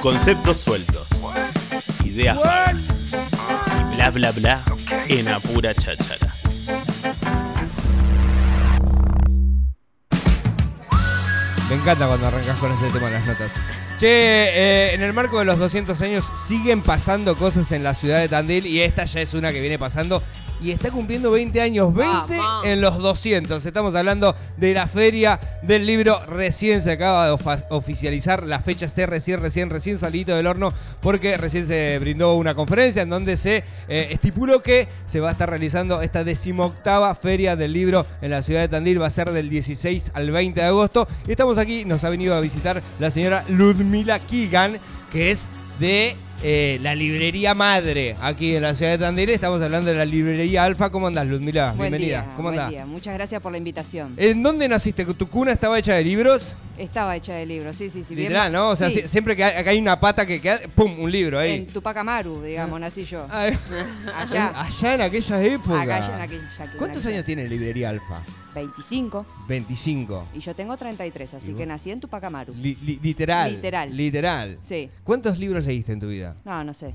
Conceptos 0.00 0.58
sueltos. 0.58 1.08
Ideas 2.04 2.36
vagas. 2.36 3.12
Y 3.92 3.96
bla 3.96 4.10
bla 4.10 4.30
bla 4.32 4.62
en 5.08 5.28
apura 5.28 5.74
cháchara. 5.74 6.32
Me 11.68 11.74
encanta 11.74 12.06
cuando 12.06 12.26
arrancas 12.28 12.58
con 12.58 12.72
ese 12.72 12.90
tema 12.90 13.06
de 13.06 13.12
las 13.12 13.26
notas. 13.26 13.50
Che, 13.98 14.06
eh, 14.06 14.94
en 14.94 15.02
el 15.02 15.12
marco 15.12 15.40
de 15.40 15.44
los 15.44 15.58
200 15.58 16.00
años 16.02 16.32
siguen 16.36 16.82
pasando 16.82 17.36
cosas 17.36 17.72
en 17.72 17.82
la 17.82 17.94
ciudad 17.94 18.20
de 18.20 18.28
Tandil 18.28 18.66
y 18.66 18.80
esta 18.82 19.04
ya 19.04 19.20
es 19.20 19.34
una 19.34 19.52
que 19.52 19.60
viene 19.60 19.78
pasando 19.78 20.22
y 20.60 20.70
está 20.70 20.90
cumpliendo 20.90 21.30
20 21.30 21.60
años, 21.60 21.94
20 21.94 22.36
Vamos. 22.36 22.66
en 22.66 22.80
los 22.80 22.98
200. 22.98 23.64
Estamos 23.64 23.94
hablando 23.94 24.34
de 24.56 24.74
la 24.74 24.86
feria 24.86 25.40
del 25.62 25.86
libro. 25.86 26.20
Recién 26.26 26.82
se 26.82 26.92
acaba 26.92 27.26
de 27.28 27.38
oficializar 27.70 28.42
la 28.42 28.60
fecha, 28.60 28.86
esté 28.86 29.06
recién, 29.06 29.40
recién, 29.40 29.70
recién 29.70 29.98
salito 29.98 30.34
del 30.34 30.46
horno 30.46 30.72
porque 31.00 31.36
recién 31.36 31.66
se 31.66 31.98
brindó 32.00 32.34
una 32.34 32.54
conferencia 32.54 33.02
en 33.02 33.10
donde 33.10 33.36
se 33.36 33.64
eh, 33.88 34.08
estipuló 34.10 34.62
que 34.62 34.88
se 35.06 35.20
va 35.20 35.28
a 35.28 35.32
estar 35.32 35.48
realizando 35.48 36.02
esta 36.02 36.24
decimoctava 36.24 37.14
feria 37.14 37.56
del 37.56 37.72
libro 37.72 38.04
en 38.20 38.30
la 38.30 38.42
ciudad 38.42 38.60
de 38.60 38.68
Tandil. 38.68 39.00
Va 39.00 39.06
a 39.06 39.10
ser 39.10 39.30
del 39.30 39.48
16 39.48 40.12
al 40.14 40.30
20 40.30 40.60
de 40.60 40.66
agosto. 40.66 41.06
Y 41.26 41.30
estamos 41.30 41.58
aquí, 41.58 41.84
nos 41.84 42.04
ha 42.04 42.10
venido 42.10 42.34
a 42.34 42.40
visitar 42.40 42.82
la 42.98 43.10
señora 43.10 43.44
Ludmila 43.48 44.18
Kigan, 44.18 44.78
que 45.12 45.30
es 45.30 45.50
de 45.78 46.16
eh, 46.42 46.78
la 46.82 46.94
librería 46.94 47.52
madre 47.54 48.14
aquí 48.20 48.54
en 48.54 48.62
la 48.62 48.74
ciudad 48.74 48.92
de 48.92 48.98
Tandil. 48.98 49.30
Estamos 49.30 49.60
hablando 49.60 49.90
de 49.90 49.96
la 49.98 50.04
librería 50.04 50.64
Alfa. 50.64 50.90
¿Cómo 50.90 51.08
andás, 51.08 51.26
Ludmila? 51.26 51.72
Buen 51.76 51.90
Bienvenida. 51.90 52.22
día, 52.22 52.30
¿Cómo 52.36 52.48
buen 52.48 52.58
andás? 52.60 52.70
día. 52.70 52.86
Muchas 52.86 53.14
gracias 53.14 53.42
por 53.42 53.50
la 53.52 53.58
invitación. 53.58 54.14
¿En 54.16 54.42
dónde 54.42 54.68
naciste? 54.68 55.04
¿Tu 55.04 55.26
cuna 55.28 55.52
estaba 55.52 55.78
hecha 55.78 55.94
de 55.94 56.04
libros? 56.04 56.54
Estaba 56.78 57.16
hecha 57.16 57.34
de 57.34 57.44
libros, 57.44 57.74
sí, 57.74 57.90
sí, 57.90 58.04
sí. 58.04 58.14
bien- 58.14 58.28
Literal, 58.28 58.52
¿no? 58.52 58.68
O 58.70 58.76
sea, 58.76 58.88
sí, 58.88 59.00
si- 59.02 59.08
siempre 59.08 59.34
que 59.34 59.42
hay, 59.42 59.56
acá 59.56 59.70
hay 59.70 59.78
una 59.80 59.98
pata 59.98 60.24
que 60.24 60.40
queda, 60.40 60.60
¡pum! 60.76 61.00
Un 61.00 61.10
libro 61.10 61.40
ahí. 61.40 61.56
en 61.56 61.66
Tupac 61.66 61.96
Amaru, 61.96 62.40
digamos, 62.42 62.78
nací 62.78 63.04
yo. 63.04 63.26
Ah, 63.30 63.50
Allá. 64.16 64.60
allá 64.62 64.94
en 64.94 65.00
aquella 65.00 65.42
época. 65.42 65.82
Acá, 65.82 65.96
allá 65.96 66.14
en 66.14 66.20
aquella- 66.22 66.42
en 66.72 66.78
¿Cuántos 66.78 67.04
años 67.06 67.24
tiene 67.24 67.48
Librería 67.48 67.88
Alfa? 67.90 68.20
25. 68.54 69.26
25. 69.46 70.24
Y 70.34 70.40
yo 70.40 70.54
tengo 70.54 70.76
33, 70.76 71.34
así 71.34 71.50
¿Y 71.50 71.54
que 71.54 71.66
nací 71.66 71.90
en 71.90 72.00
Tupac 72.00 72.24
Amaru. 72.24 72.54
Li- 72.54 72.76
li- 72.82 72.98
literal. 73.02 73.52
Literal. 73.52 73.96
Literal. 73.96 74.58
Sí. 74.62 74.90
¿Cuántos 75.04 75.38
libros 75.38 75.64
leíste 75.64 75.92
en 75.92 76.00
tu 76.00 76.08
vida? 76.08 76.34
No, 76.44 76.64
no 76.64 76.72
sé. 76.74 76.94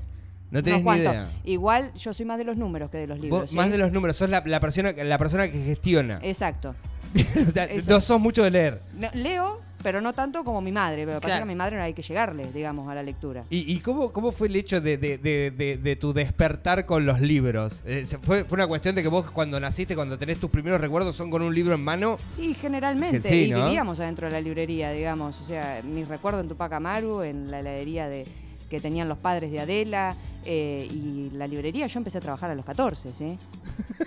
No 0.50 0.58
Unos 0.60 0.64
tenés 0.64 0.78
ni 0.80 0.84
cuantos. 0.84 1.12
idea. 1.12 1.30
Igual 1.44 1.92
yo 1.94 2.12
soy 2.14 2.26
más 2.26 2.38
de 2.38 2.44
los 2.44 2.56
números 2.56 2.90
que 2.90 2.98
de 2.98 3.06
los 3.06 3.18
libros. 3.18 3.40
Vos, 3.42 3.50
¿sí? 3.50 3.56
más 3.56 3.70
de 3.70 3.78
los 3.78 3.90
números, 3.92 4.16
sos 4.16 4.30
la, 4.30 4.42
la 4.46 4.60
persona, 4.60 4.92
la 4.92 5.18
persona 5.18 5.50
que 5.50 5.62
gestiona. 5.64 6.18
Exacto. 6.22 6.74
o 7.48 7.50
sea, 7.50 7.64
eso. 7.64 7.90
no 7.90 8.00
sos 8.00 8.20
mucho 8.20 8.42
de 8.44 8.50
leer. 8.50 8.80
No, 8.96 9.08
leo, 9.14 9.60
pero 9.84 10.00
no 10.00 10.12
tanto 10.12 10.42
como 10.42 10.60
mi 10.60 10.72
madre. 10.72 11.04
Pero 11.06 11.18
pasa 11.20 11.26
Claro. 11.28 11.38
que 11.40 11.42
a 11.42 11.46
mi 11.46 11.54
madre 11.54 11.76
no 11.76 11.82
hay 11.84 11.94
que 11.94 12.02
llegarle, 12.02 12.50
digamos, 12.52 12.88
a 12.88 12.94
la 12.96 13.02
lectura. 13.04 13.44
¿Y, 13.50 13.72
y 13.72 13.78
cómo, 13.78 14.10
cómo 14.12 14.32
fue 14.32 14.48
el 14.48 14.56
hecho 14.56 14.80
de, 14.80 14.96
de- 14.96 15.18
de- 15.18 15.52
de- 15.52 15.76
de 15.76 15.96
tu 15.96 16.12
despertar 16.12 16.86
con 16.86 17.06
los 17.06 17.20
libros? 17.20 17.82
Eh, 17.84 18.04
fue, 18.22 18.42
¿Fue 18.44 18.56
una 18.56 18.66
cuestión 18.66 18.96
de 18.96 19.02
que 19.02 19.08
vos 19.08 19.30
cuando 19.30 19.60
naciste, 19.60 19.94
cuando 19.94 20.18
tenés 20.18 20.38
tus 20.40 20.50
primeros 20.50 20.80
recuerdos, 20.80 21.14
son 21.14 21.30
con 21.30 21.42
un 21.42 21.54
libro 21.54 21.74
en 21.74 21.84
mano? 21.84 22.16
Y 22.38 22.54
generalmente, 22.54 23.34
y 23.36 23.52
vivíamos 23.54 24.00
adentro 24.00 24.26
de 24.26 24.32
la 24.32 24.40
librería, 24.40 24.90
digamos. 24.90 25.40
O 25.40 25.44
sea, 25.44 25.80
mis 25.84 26.08
recuerdos 26.08 26.42
en 26.42 26.48
Tupac 26.48 26.72
Amaru, 26.72 27.22
en 27.22 27.50
la 27.50 27.60
heladería 27.60 28.08
de, 28.08 28.26
que 28.74 28.80
tenían 28.80 29.08
los 29.08 29.18
padres 29.18 29.52
de 29.52 29.60
Adela, 29.60 30.16
eh, 30.44 30.88
y 30.90 31.30
la 31.34 31.46
librería, 31.46 31.86
yo 31.86 31.98
empecé 31.98 32.18
a 32.18 32.20
trabajar 32.20 32.50
a 32.50 32.54
los 32.54 32.64
14, 32.64 33.12
¿sí? 33.12 33.38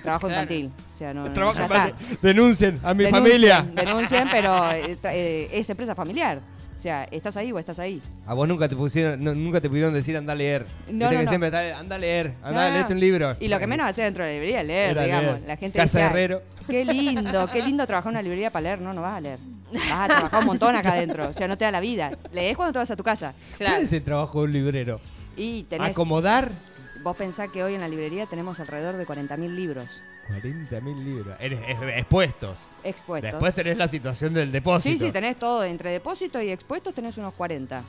Trabajo 0.03 0.27
Claro. 0.27 0.41
infantil. 0.43 0.71
O 0.93 0.97
sea, 0.97 1.13
no, 1.13 1.29
Trabajo. 1.33 1.95
Denuncien 2.21 2.79
a 2.83 2.93
mi 2.93 3.05
Denuncien, 3.05 3.11
familia. 3.11 3.67
Denuncien, 3.73 4.27
pero 4.31 4.71
eh, 4.73 4.97
eh, 5.05 5.49
es 5.53 5.69
empresa 5.69 5.95
familiar. 5.95 6.39
O 6.77 6.79
sea, 6.79 7.05
¿estás 7.09 7.35
ahí 7.37 7.51
o 7.51 7.57
estás 7.57 7.79
ahí? 7.79 7.99
A 8.27 8.33
vos 8.35 8.47
nunca 8.47 8.67
te 8.69 8.75
pusieron, 8.75 9.23
no- 9.23 9.33
nunca 9.33 9.59
te 9.59 9.67
pudieron 9.67 9.93
decir 9.93 10.15
anda 10.15 10.33
a 10.33 10.35
leer. 10.35 10.65
No, 10.91 10.91
Viste 10.91 11.03
no, 11.05 11.09
que 11.09 11.23
no. 11.23 11.29
siempre 11.29 11.47
está, 11.47 11.79
anda 11.79 11.95
a 11.95 11.99
leer, 11.99 12.33
anda 12.43 12.69
No, 12.69 12.85
a 12.85 12.87
un 12.87 12.99
libro. 12.99 13.35
Y 13.39 13.47
lo 13.47 13.57
que 13.57 13.65
menos 13.67 13.87
hacía 13.89 14.03
dentro 14.03 14.23
de 14.23 14.29
la 14.29 14.33
librería 14.35 14.61
es 14.61 14.67
leer, 14.67 14.91
Era 14.91 15.03
digamos. 15.05 15.31
leer. 15.37 15.43
La 15.47 15.57
gente 15.57 15.79
Casa 15.79 15.99
decía, 15.99 16.11
Herrero. 16.11 16.41
qué 16.69 16.85
lindo, 16.85 17.47
qué 17.51 17.63
lindo 17.63 17.87
trabajar 17.87 18.11
en 18.11 18.15
una 18.17 18.21
librería 18.21 18.51
para 18.51 18.61
leer. 18.63 18.81
No, 18.81 18.93
no 18.93 19.01
vas 19.01 19.15
a 19.17 19.21
leer. 19.21 19.39
Vas 19.73 19.91
a 19.91 20.07
trabajar 20.07 20.39
un 20.39 20.45
montón 20.45 20.75
acá 20.75 20.93
adentro. 20.93 21.29
O 21.29 21.33
sea, 21.33 21.47
no 21.47 21.57
te 21.57 21.65
da 21.65 21.71
la 21.71 21.79
vida. 21.79 22.17
Lees 22.31 22.55
cuando 22.55 22.73
te 22.73 22.79
vas 22.79 22.91
a 22.91 22.95
tu 22.95 23.03
casa. 23.03 23.33
Claro. 23.57 23.75
¿Cuál 23.75 23.83
es 23.83 23.93
el 23.93 24.03
trabajo 24.03 24.39
de 24.39 24.45
un 24.45 24.53
librero? 24.53 24.99
Y 25.35 25.63
tenés... 25.63 25.91
Acomodar 25.91 26.51
Vos 27.03 27.15
pensás 27.15 27.49
que 27.51 27.63
hoy 27.63 27.75
en 27.75 27.81
la 27.81 27.87
librería 27.87 28.25
tenemos 28.25 28.59
alrededor 28.59 28.97
de 28.97 29.05
40.000 29.05 29.55
libros 29.55 30.01
40.000 30.29 31.03
libros. 31.03 31.37
Expuestos. 31.39 32.57
expuestos. 32.83 33.31
Después 33.31 33.55
tenés 33.55 33.77
la 33.77 33.87
situación 33.87 34.33
del 34.33 34.51
depósito. 34.51 34.97
sí, 34.97 35.05
sí, 35.05 35.11
tenés 35.11 35.37
todo. 35.37 35.63
Entre 35.63 35.91
depósito 35.91 36.41
y 36.41 36.49
expuestos 36.49 36.93
tenés 36.93 37.17
unos 37.17 37.33
40. 37.33 37.83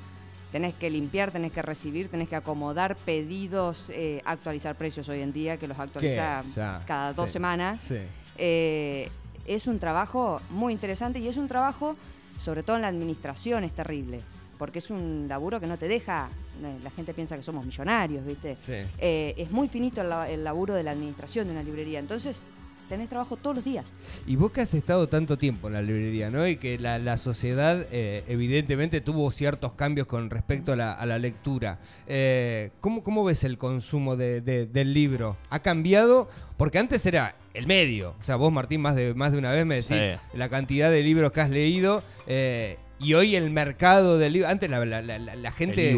Tenés 0.53 0.75
que 0.75 0.89
limpiar, 0.89 1.31
tenés 1.31 1.53
que 1.53 1.63
recibir, 1.63 2.09
tenés 2.09 2.29
que 2.29 2.37
acomodar 2.37 2.97
pedidos, 2.97 3.91
eh, 3.91 4.23
actualizar 4.25 4.77
precios 4.77 5.09
hoy 5.09 5.21
en 5.21 5.33
día, 5.33 5.57
que 5.57 5.69
los 5.69 5.79
actualiza 5.79 6.43
cada 6.87 7.13
dos 7.13 7.27
sí. 7.27 7.33
semanas. 7.33 7.81
Sí. 7.87 7.99
Eh, 8.37 9.11
es 9.49 9.67
un 9.67 9.79
trabajo 9.79 10.41
muy 10.51 10.73
interesante 10.73 11.19
y 11.19 11.29
es 11.29 11.37
un 11.37 11.49
trabajo, 11.49 11.97
sobre 12.39 12.63
todo 12.63 12.77
en 12.77 12.83
la 12.83 12.89
administración, 12.89 13.65
es 13.65 13.73
terrible. 13.73 14.21
Porque 14.59 14.81
es 14.81 14.91
un 14.91 15.27
laburo 15.29 15.61
que 15.61 15.67
no 15.67 15.79
te 15.79 15.87
deja. 15.89 16.29
eh, 16.63 16.79
La 16.83 16.91
gente 16.91 17.15
piensa 17.15 17.37
que 17.37 17.43
somos 17.43 17.65
millonarios, 17.65 18.25
¿viste? 18.27 18.57
Sí. 18.57 18.73
Eh, 18.99 19.35
es 19.37 19.51
muy 19.53 19.69
finito 19.69 20.01
el, 20.01 20.13
el 20.31 20.45
laburo 20.45 20.75
de 20.75 20.83
la 20.83 20.91
administración 20.91 21.47
de 21.47 21.53
una 21.53 21.63
librería. 21.63 21.99
Entonces, 22.01 22.43
tenés 22.89 23.09
trabajo 23.09 23.37
todos 23.37 23.57
los 23.57 23.65
días. 23.65 23.97
Y 24.27 24.37
vos 24.37 24.51
que 24.53 24.61
has 24.63 24.75
estado 24.75 25.09
tanto 25.09 25.37
tiempo 25.39 25.69
en 25.69 25.75
la 25.75 25.83
librería, 25.83 26.31
¿no? 26.31 26.47
Y 26.47 26.57
que 26.57 26.79
la, 26.79 26.99
la 26.99 27.17
sociedad 27.17 27.87
eh, 27.91 28.25
evidentemente 28.29 29.01
tuvo 29.01 29.31
ciertos 29.31 29.73
cambios 29.75 30.07
con 30.07 30.31
respecto 30.31 30.73
a 30.73 30.77
la, 30.77 30.93
a 30.93 31.07
la 31.07 31.19
lectura. 31.19 31.79
Eh, 32.07 32.71
¿cómo, 32.81 33.03
cómo 33.03 33.25
ves 33.25 33.45
el 33.45 33.59
consumo 33.59 34.17
de- 34.17 34.41
de- 34.41 34.67
del 34.67 34.95
libro? 34.95 35.37
¿Ha 35.51 35.61
cambiado? 35.61 36.29
Porque 36.57 36.79
antes 36.79 37.05
era 37.07 37.37
el 37.55 37.67
medio. 37.67 38.15
O 38.21 38.23
sea, 38.25 38.37
vos, 38.37 38.53
Martín, 38.53 38.81
más 38.81 38.97
de, 38.97 39.15
más 39.15 39.33
de 39.33 39.39
una 39.39 39.53
vez 39.53 39.67
me 39.67 39.77
decís 39.77 39.89
Sí. 39.99 40.37
la 40.39 40.49
cantidad 40.49 40.91
de 40.91 41.03
libros 41.03 41.33
que 41.33 41.41
has 41.41 41.51
leído. 41.51 42.03
eh, 42.27 42.79
y 43.01 43.15
hoy 43.15 43.37
el 43.37 43.51
mercado 43.51 44.19
del 44.19 44.33
libro... 44.33 44.49
Antes 44.49 44.71
la, 44.71 44.85
la- 44.85 45.03
la- 45.03 45.19
la- 45.19 45.35
la 45.37 45.53
gente... 45.53 45.97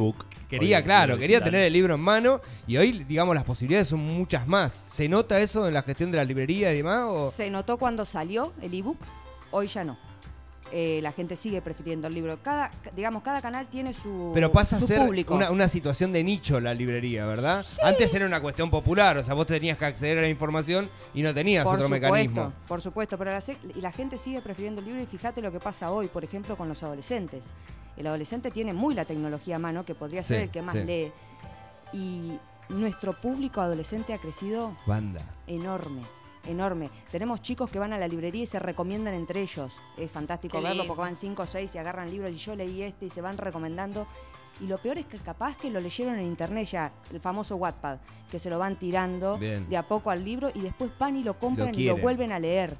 Quería, 0.49 0.79
Hoy 0.79 0.83
claro, 0.83 1.15
quería 1.15 1.37
digital. 1.37 1.45
tener 1.53 1.67
el 1.69 1.73
libro 1.73 1.95
en 1.95 2.01
mano 2.01 2.41
y 2.67 2.77
hoy, 2.77 3.05
digamos, 3.05 3.37
las 3.37 3.45
posibilidades 3.45 3.87
son 3.87 4.01
muchas 4.01 4.49
más. 4.49 4.83
¿Se 4.89 5.09
nota 5.09 5.39
eso 5.39 5.69
en 5.69 5.75
la 5.75 5.83
gestión 5.83 6.11
de 6.11 6.17
la 6.17 6.25
librería 6.25 6.73
y 6.73 6.79
demás? 6.79 7.05
O? 7.09 7.31
Se 7.31 7.49
notó 7.51 7.77
cuando 7.77 8.05
salió 8.05 8.53
el 8.61 8.75
ebook, 8.75 8.99
hoy 9.53 9.69
ya 9.69 9.85
no. 9.85 9.97
Eh, 10.73 11.01
la 11.03 11.11
gente 11.13 11.35
sigue 11.35 11.61
prefiriendo 11.61 12.07
el 12.07 12.15
libro. 12.15 12.39
Cada, 12.43 12.71
digamos, 12.95 13.23
cada 13.23 13.43
canal 13.43 13.67
tiene 13.67 13.93
su, 13.93 14.31
Pero 14.35 14.53
pasa 14.53 14.77
a 14.77 14.81
ser 14.81 14.99
público. 15.05 15.35
una, 15.35 15.51
una 15.51 15.67
situación 15.67 16.13
de 16.13 16.23
nicho 16.23 16.61
la 16.61 16.73
librería, 16.75 17.27
¿verdad? 17.27 17.67
Antes 17.83 18.15
era 18.15 18.25
una 18.25 18.41
cuestión 18.41 18.71
popular, 18.71 19.17
o 19.19 19.23
sea, 19.25 19.35
vos 19.35 19.47
tenías 19.47 19.77
que 19.77 19.85
acceder 19.87 20.19
a 20.19 20.21
la 20.23 20.29
información 20.29 20.89
y 21.13 21.23
no 21.23 21.35
tenías 21.35 21.65
por 21.65 21.75
otro 21.75 21.89
supuesto, 21.89 22.07
mecanismo. 22.09 22.53
por 22.69 22.81
supuesto, 22.81 23.19
pero 23.19 23.33
la, 23.33 23.43
y 23.75 23.81
la 23.81 23.91
gente 23.91 24.17
sigue 24.17 24.41
prefiriendo 24.43 24.81
el 24.81 24.87
libro 24.87 25.03
y 25.03 25.07
fíjate 25.07 25.43
lo 25.43 25.51
que 25.51 25.59
pasa 25.59 25.91
hoy, 25.91 26.07
por 26.07 26.23
ejemplo, 26.23 26.57
con 26.57 26.69
los 26.69 26.81
adolescentes. 26.85 27.47
El 27.97 28.07
adolescente 28.07 28.51
tiene 28.53 28.73
muy 28.73 28.95
la 28.95 29.05
tecnología 29.05 29.57
a 29.57 29.59
mano, 29.59 29.85
que 29.85 29.95
podría 29.97 30.23
ser 30.23 30.37
Sí, 30.39 30.43
el 30.45 30.51
que 30.51 30.63
más 30.63 30.75
sí. 30.77 30.85
lee. 30.85 31.13
Y 31.93 32.39
nuestro 32.69 33.13
público 33.13 33.61
adolescente 33.61 34.15
ha 34.15 34.19
crecido 34.19 34.77
Banda. 34.87 35.23
enorme, 35.49 36.03
enorme. 36.47 36.91
Tenemos 37.11 37.43
chicos 37.43 37.71
que 37.71 37.79
van 37.79 37.93
a 37.93 37.99
la 37.99 38.09
librería 38.09 38.43
y 38.43 38.47
se 38.47 38.59
recomiendan 38.59 39.15
entre 39.15 39.43
ellos. 39.43 39.75
Es 39.97 40.11
fantástico 40.11 40.59
Qué 40.59 40.63
verlo 40.65 40.83
lindo. 40.83 40.89
porque 40.95 41.03
van 41.09 41.17
cinco 41.17 41.43
o 41.43 41.47
seis 41.47 41.75
y 41.75 41.79
agarran 41.79 42.11
libros 42.11 42.31
y 42.33 42.37
yo 42.37 42.55
leí 42.55 42.83
este 42.83 43.07
y 43.07 43.11
se 43.11 43.21
van 43.21 43.37
recomendando. 43.39 44.07
Y 44.61 44.67
lo 44.67 44.79
peor 44.79 44.99
es 44.99 45.07
que 45.07 45.17
capaz 45.19 45.57
que 45.57 45.71
lo 45.71 45.81
leyeron 45.81 46.17
en 46.19 46.27
internet 46.27 46.69
ya, 46.69 46.93
el 47.13 47.21
famoso 47.21 47.57
Wattpad, 47.57 47.99
que 48.31 48.39
se 48.39 48.51
lo 48.51 48.59
van 48.59 48.77
tirando 48.77 49.39
Bien. 49.39 49.69
de 49.69 49.77
a 49.77 49.87
poco 49.87 50.11
al 50.11 50.25
libro 50.25 50.51
y 50.55 50.61
después 50.61 50.91
van 50.99 51.17
y 51.17 51.23
lo 51.23 51.39
compran 51.39 51.75
y 51.75 51.85
lo 51.85 51.97
vuelven 51.97 52.33
a 52.33 52.39
leer. 52.39 52.77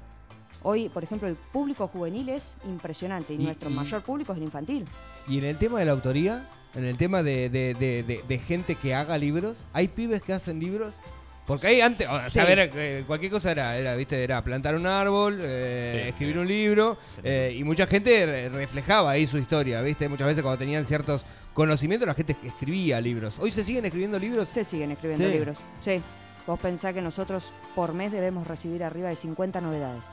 Hoy, 0.63 0.89
por 0.89 1.03
ejemplo, 1.03 1.27
el 1.27 1.35
público 1.35 1.87
juvenil 1.87 2.29
es 2.29 2.55
impresionante 2.65 3.33
y, 3.33 3.37
Y- 3.41 3.45
nuestro 3.45 3.69
y- 3.71 3.73
mayor 3.73 4.03
público 4.03 4.31
es 4.33 4.37
el 4.37 4.43
infantil. 4.43 4.85
Y 5.27 5.39
en 5.39 5.45
el 5.45 5.57
tema 5.57 5.79
de 5.79 5.85
la 5.85 5.91
autoría, 5.93 6.47
en 6.75 6.85
el 6.85 6.97
tema 6.97 7.23
de, 7.23 7.49
de- 7.49 7.73
de- 7.73 8.03
de- 8.03 8.23
de 8.27 8.37
gente 8.37 8.75
que 8.75 8.93
haga 8.93 9.17
libros, 9.17 9.65
¿hay 9.73 9.87
pibes 9.87 10.21
que 10.21 10.33
hacen 10.33 10.59
libros? 10.59 10.99
Porque 11.45 11.67
ahí 11.67 11.81
antes, 11.81 12.07
o 12.07 12.29
sea, 12.29 12.45
Sí. 12.45 12.51
era, 12.51 12.63
eh, 12.65 13.03
cualquier 13.05 13.31
cosa 13.31 13.51
era, 13.51 13.75
era, 13.75 13.95
¿viste? 13.95 14.23
Era 14.23 14.43
plantar 14.43 14.75
un 14.75 14.85
árbol, 14.85 15.39
eh, 15.41 16.01
Sí, 16.03 16.09
escribir 16.09 16.35
sí. 16.35 16.39
un 16.39 16.47
libro, 16.47 16.97
eh, 17.23 17.55
y 17.57 17.63
mucha 17.63 17.87
gente 17.87 18.25
re- 18.25 18.49
reflejaba 18.49 19.11
ahí 19.11 19.25
su 19.27 19.37
historia, 19.37 19.81
¿viste? 19.81 20.07
Muchas 20.07 20.27
veces 20.27 20.43
cuando 20.43 20.59
tenían 20.59 20.85
ciertos 20.85 21.25
conocimientos, 21.53 22.07
la 22.07 22.13
gente 22.13 22.35
escribía 22.43 23.01
libros. 23.01 23.37
¿Hoy 23.39 23.51
se 23.51 23.63
siguen 23.63 23.83
escribiendo 23.85 24.17
libros? 24.19 24.47
Se 24.47 24.63
siguen 24.63 24.91
escribiendo 24.91 25.25
Sí. 25.27 25.33
libros. 25.33 25.57
Sí. 25.81 26.01
Vos 26.47 26.59
pensás 26.59 26.93
que 26.93 27.01
nosotros 27.01 27.53
por 27.75 27.93
mes 27.93 28.11
debemos 28.11 28.47
recibir 28.47 28.83
arriba 28.83 29.09
de 29.09 29.15
50 29.15 29.61
novedades. 29.61 30.05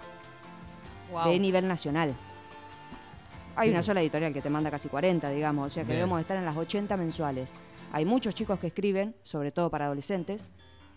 Wow. 1.12 1.30
de 1.30 1.38
nivel 1.38 1.66
nacional. 1.66 2.14
Hay 3.56 3.70
una 3.70 3.82
sola 3.82 4.00
editorial 4.02 4.32
que 4.32 4.40
te 4.42 4.50
manda 4.50 4.70
casi 4.70 4.88
40, 4.88 5.30
digamos, 5.30 5.66
o 5.66 5.70
sea 5.70 5.82
que 5.82 5.88
Bien. 5.88 5.98
debemos 6.00 6.20
estar 6.20 6.36
en 6.36 6.44
las 6.44 6.56
80 6.56 6.96
mensuales. 6.96 7.50
Hay 7.92 8.04
muchos 8.04 8.34
chicos 8.34 8.58
que 8.60 8.69
escriben, 8.69 9.16
sobre 9.22 9.50
todo 9.50 9.70
para 9.70 9.86
adolescentes, 9.86 10.50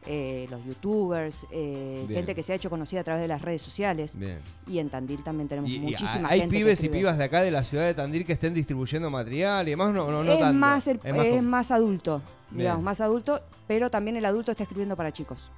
eh, 0.06 0.48
los 0.50 0.63
youtubers, 0.65 1.45
eh, 1.51 2.06
gente 2.09 2.33
que 2.33 2.42
se 2.44 2.53
ha 2.53 2.56
hecho 2.56 2.69
conocida 2.69 3.01
a 3.01 3.03
través 3.03 3.21
de 3.21 3.27
las 3.27 3.42
redes 3.42 3.62
sociales. 3.62 4.18
Bien. 4.18 4.39
Y 4.68 4.80
en 4.80 4.89
Tandil 4.89 5.24
también 5.24 5.48
tenemos 5.48 5.69
Y- 5.69 5.75
y 5.75 5.80
muchísima 5.80 6.30
hay 6.30 6.39
gente. 6.42 6.56
que 6.56 6.59
pibes 6.59 6.83
y 6.83 6.89
pibas 6.89 7.18
de 7.18 7.24
acá 7.24 7.42
de 7.42 7.51
la 7.51 7.63
ciudad 7.63 7.86
de 7.86 7.94
Tandil 7.94 8.25
que 8.25 8.33
estén 8.33 8.53
distribuyendo 8.53 9.09
material 9.12 9.68
y 9.68 9.71
demás, 9.71 9.94
no, 9.94 10.09
no, 10.09 10.24
no 10.24 10.31
es, 10.33 10.39
tanto. 10.39 10.57
más 10.57 10.88
el- 10.88 11.00
Es 11.03 11.15
más 11.15 11.25
es 11.25 11.36
com- 11.36 11.45
más 11.45 11.71
adulto, 11.71 12.21
Bien. 12.50 12.59
digamos, 12.62 12.83
más 12.83 13.00
adulto, 13.01 13.42
pero 13.68 13.89
también 13.89 14.18
el 14.18 14.25
adulto 14.25 14.51
está 14.51 14.63
escribiendo 14.63 14.95
para 14.98 15.12
chicos. 15.12 15.51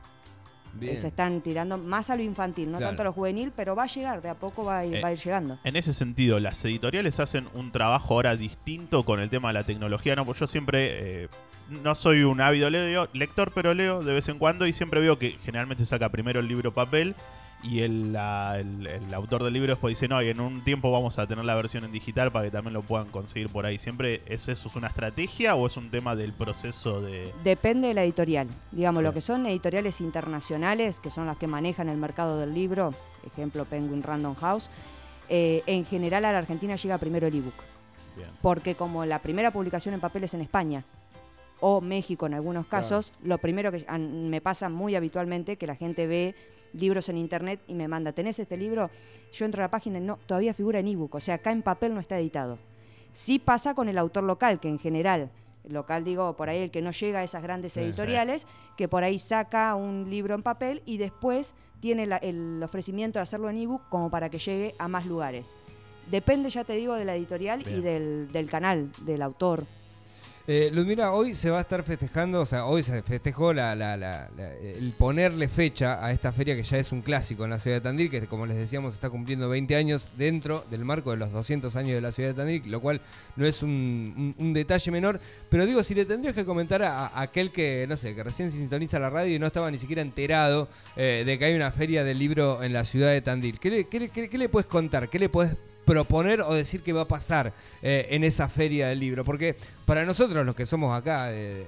Bien. 0.75 0.97
Se 0.97 1.07
están 1.07 1.41
tirando 1.41 1.77
más 1.77 2.09
a 2.09 2.15
lo 2.15 2.23
infantil, 2.23 2.71
no 2.71 2.79
Claro. 2.79 2.89
tanto 2.89 3.03
a 3.03 3.05
lo 3.05 3.13
juvenil, 3.13 3.51
pero 3.55 3.75
va 3.75 3.83
a 3.83 3.87
llegar, 3.87 4.23
de 4.23 4.29
a 4.29 4.33
poco 4.33 4.65
va 4.65 4.79
a 4.79 4.85
ir, 4.87 4.95
Eh, 4.95 5.01
va 5.01 5.09
a 5.09 5.11
ir 5.13 5.19
llegando. 5.19 5.59
En 5.63 5.75
ese 5.75 5.93
sentido, 5.93 6.39
las 6.39 6.65
editoriales 6.65 7.19
hacen 7.19 7.47
un 7.53 7.71
trabajo 7.71 8.15
ahora 8.15 8.35
distinto 8.35 9.03
con 9.03 9.19
el 9.19 9.29
tema 9.29 9.49
de 9.49 9.53
la 9.53 9.63
tecnología, 9.63 10.15
¿no? 10.15 10.25
Porque 10.25 10.39
yo 10.39 10.47
siempre, 10.47 11.25
eh, 11.25 11.29
no 11.69 11.95
soy 11.95 12.23
un 12.23 12.41
ávido 12.41 12.69
leo- 12.69 13.07
lector, 13.13 13.51
pero 13.53 13.73
leo 13.73 14.03
de 14.03 14.13
vez 14.13 14.27
en 14.29 14.37
cuando 14.39 14.67
y 14.67 14.73
siempre 14.73 14.99
veo 14.99 15.17
que 15.19 15.37
generalmente 15.43 15.85
saca 15.85 16.09
primero 16.09 16.39
el 16.39 16.47
libro 16.47 16.73
papel 16.73 17.15
y 17.63 17.79
el, 17.79 18.11
la- 18.11 18.59
el- 18.59 18.85
el 18.85 19.13
autor 19.13 19.41
del 19.43 19.53
libro 19.53 19.71
después 19.71 19.91
dice, 19.97 20.09
no, 20.09 20.21
y 20.21 20.27
en 20.27 20.41
un 20.41 20.63
tiempo 20.65 20.91
vamos 20.91 21.17
a 21.17 21.27
tener 21.27 21.45
la 21.45 21.55
versión 21.55 21.85
en 21.85 21.93
digital 21.93 22.29
para 22.31 22.45
que 22.45 22.51
también 22.51 22.73
lo 22.73 22.81
puedan 22.81 23.07
conseguir 23.07 23.47
por 23.49 23.65
ahí. 23.65 23.79
¿Siempre 23.79 24.21
es 24.25 24.49
eso 24.49 24.67
es 24.67 24.75
una 24.75 24.87
estrategia 24.87 25.55
o 25.55 25.65
es 25.65 25.77
un 25.77 25.89
tema 25.89 26.15
del 26.17 26.33
proceso 26.33 27.01
de... 27.01 27.31
Depende 27.45 27.87
de 27.87 27.93
la 27.93 28.03
editorial. 28.03 28.49
Digamos, 28.73 29.01
lo 29.01 29.13
que 29.13 29.21
son 29.21 29.45
editoriales 29.45 30.01
internacionales, 30.01 30.99
que 30.99 31.09
son 31.09 31.25
las 31.25 31.37
que 31.37 31.47
manejan 31.47 31.87
el 31.87 31.97
mercado 31.97 32.37
del 32.37 32.53
libro, 32.53 32.93
ejemplo 33.25 33.63
Penguin 33.63 34.03
Random 34.03 34.35
House, 34.35 34.69
eh, 35.29 35.63
en 35.65 35.85
general 35.85 36.25
a 36.25 36.33
la 36.33 36.39
Argentina 36.39 36.75
llega 36.75 36.97
primero 36.97 37.27
el 37.27 37.35
ebook. 37.35 37.55
Bien. 38.17 38.27
Porque 38.41 38.75
como 38.75 39.05
la 39.05 39.19
primera 39.19 39.51
publicación 39.51 39.93
en 39.95 40.01
papel 40.01 40.25
es 40.25 40.33
en 40.33 40.41
España 40.41 40.83
o 41.65 41.79
México 41.79 42.25
en 42.25 42.33
algunos 42.33 42.67
casos, 42.67 43.13
lo 43.23 43.37
primero 43.37 43.71
que 43.71 43.85
me 43.97 44.41
pasa 44.41 44.67
muy 44.67 44.95
habitualmente 44.95 45.55
que 45.55 45.65
la 45.65 45.75
gente 45.75 46.07
ve 46.07 46.35
libros 46.73 47.07
en 47.07 47.17
internet 47.17 47.61
y 47.67 47.73
me 47.73 47.87
manda, 47.87 48.11
¿tenés 48.11 48.37
este 48.37 48.57
libro? 48.57 48.89
Yo 49.31 49.45
entro 49.45 49.61
a 49.61 49.67
la 49.67 49.71
página 49.71 49.97
y 49.97 50.01
no, 50.01 50.19
todavía 50.25 50.53
figura 50.53 50.79
en 50.79 50.87
ebook, 50.89 51.15
o 51.15 51.19
sea, 51.21 51.35
acá 51.35 51.53
en 51.53 51.61
papel 51.61 51.93
no 51.93 52.01
está 52.01 52.19
editado. 52.19 52.57
Sí 53.13 53.39
pasa 53.39 53.73
con 53.75 53.87
el 53.87 53.97
autor 53.97 54.25
local, 54.25 54.59
que 54.59 54.67
en 54.67 54.77
general, 54.77 55.29
local 55.65 56.03
digo, 56.03 56.35
por 56.35 56.49
ahí 56.49 56.59
el 56.63 56.69
que 56.69 56.81
no 56.81 56.91
llega 56.91 57.19
a 57.19 57.23
esas 57.23 57.41
grandes 57.43 57.71
Sí, 57.71 57.79
sí. 57.79 57.85
editoriales, 57.85 58.45
que 58.75 58.89
por 58.89 59.05
ahí 59.05 59.17
saca 59.17 59.73
un 59.75 60.09
libro 60.09 60.35
en 60.35 60.43
papel 60.43 60.81
y 60.85 60.97
después 60.97 61.53
tiene 61.79 62.05
la- 62.07 62.17
el 62.17 62.61
ofrecimiento 62.61 63.19
de 63.19 63.23
hacerlo 63.23 63.49
en 63.49 63.55
ebook 63.55 63.87
como 63.87 64.09
para 64.09 64.29
que 64.29 64.39
llegue 64.39 64.75
a 64.79 64.89
más 64.89 65.05
lugares. 65.05 65.55
Depende, 66.11 66.49
ya 66.49 66.65
te 66.65 66.73
digo, 66.73 66.95
de 66.95 67.05
la 67.05 67.15
editorial 67.15 67.61
y 67.69 67.79
del 67.79 68.49
canal, 68.51 68.91
del 69.05 69.21
autor. 69.21 69.65
Eh, 70.45 70.69
Ludmila, 70.73 71.13
hoy 71.13 71.35
se 71.35 71.49
va 71.49 71.59
a 71.59 71.61
estar 71.61 71.83
festejando, 71.83 72.41
o 72.41 72.45
sea, 72.45 72.65
hoy 72.65 72.83
se 72.83 73.01
festejó 73.01 73.51
el 73.51 74.93
ponerle 74.97 75.47
fecha 75.47 76.05
a 76.05 76.11
esta 76.11 76.33
feria 76.33 76.53
que 76.53 76.63
ya 76.63 76.77
es 76.77 76.91
un 76.91 77.01
clásico 77.01 77.45
en 77.45 77.51
la 77.51 77.59
ciudad 77.59 77.77
de 77.77 77.81
Tandil, 77.81 78.09
que 78.11 78.27
como 78.27 78.45
les 78.45 78.57
decíamos 78.57 78.93
está 78.93 79.09
cumpliendo 79.09 79.47
20 79.47 79.73
años 79.77 80.09
dentro 80.17 80.65
del 80.69 80.83
marco 80.83 81.11
de 81.11 81.17
los 81.17 81.31
200 81.31 81.73
años 81.77 81.95
de 81.95 82.01
la 82.01 82.11
ciudad 82.11 82.31
de 82.31 82.35
Tandil, 82.35 82.69
lo 82.69 82.81
cual 82.81 82.99
no 83.37 83.45
es 83.45 83.63
un, 83.63 84.35
detalle 84.53 84.91
menor. 84.91 85.21
Pero 85.47 85.65
digo, 85.65 85.81
si 85.81 85.95
le 85.95 86.03
tendrías 86.03 86.35
que 86.35 86.43
comentar 86.43 86.83
a, 86.83 87.21
aquel 87.21 87.49
que, 87.53 87.85
no 87.87 87.95
sé, 87.95 88.13
que 88.13 88.21
recién 88.21 88.51
se 88.51 88.57
sintoniza 88.57 88.99
la 88.99 89.09
radio 89.09 89.33
y 89.33 89.39
no 89.39 89.47
estaba 89.47 89.71
ni 89.71 89.79
siquiera 89.79 90.01
enterado 90.01 90.67
eh, 90.97 91.23
de 91.25 91.39
que 91.39 91.45
hay 91.45 91.53
una 91.55 91.71
feria 91.71 92.03
del 92.03 92.19
libro 92.19 92.63
en 92.63 92.73
la 92.73 92.83
ciudad 92.83 93.11
de 93.11 93.21
Tandil, 93.21 93.59
¿qué 93.61 93.69
le, 93.69 93.83
qué 93.85 93.97
le- 94.01 94.09
qué- 94.09 94.29
qué 94.29 94.37
le 94.37 94.49
puedes 94.49 94.67
contar? 94.67 95.07
¿Qué 95.07 95.19
le 95.19 95.29
puedes 95.29 95.55
proponer 95.85 96.41
o 96.41 96.53
decir 96.53 96.81
que 96.81 96.93
va 96.93 97.01
a 97.01 97.07
pasar 97.07 97.53
eh, 97.81 98.07
en 98.11 98.23
esa 98.23 98.49
feria 98.49 98.87
del 98.87 98.99
libro? 98.99 99.23
Porque 99.23 99.55
para 99.85 100.05
nosotros, 100.05 100.45
los 100.45 100.55
que 100.55 100.65
somos 100.65 100.97
acá, 100.97 101.31
eh, 101.31 101.61
eh, 101.61 101.65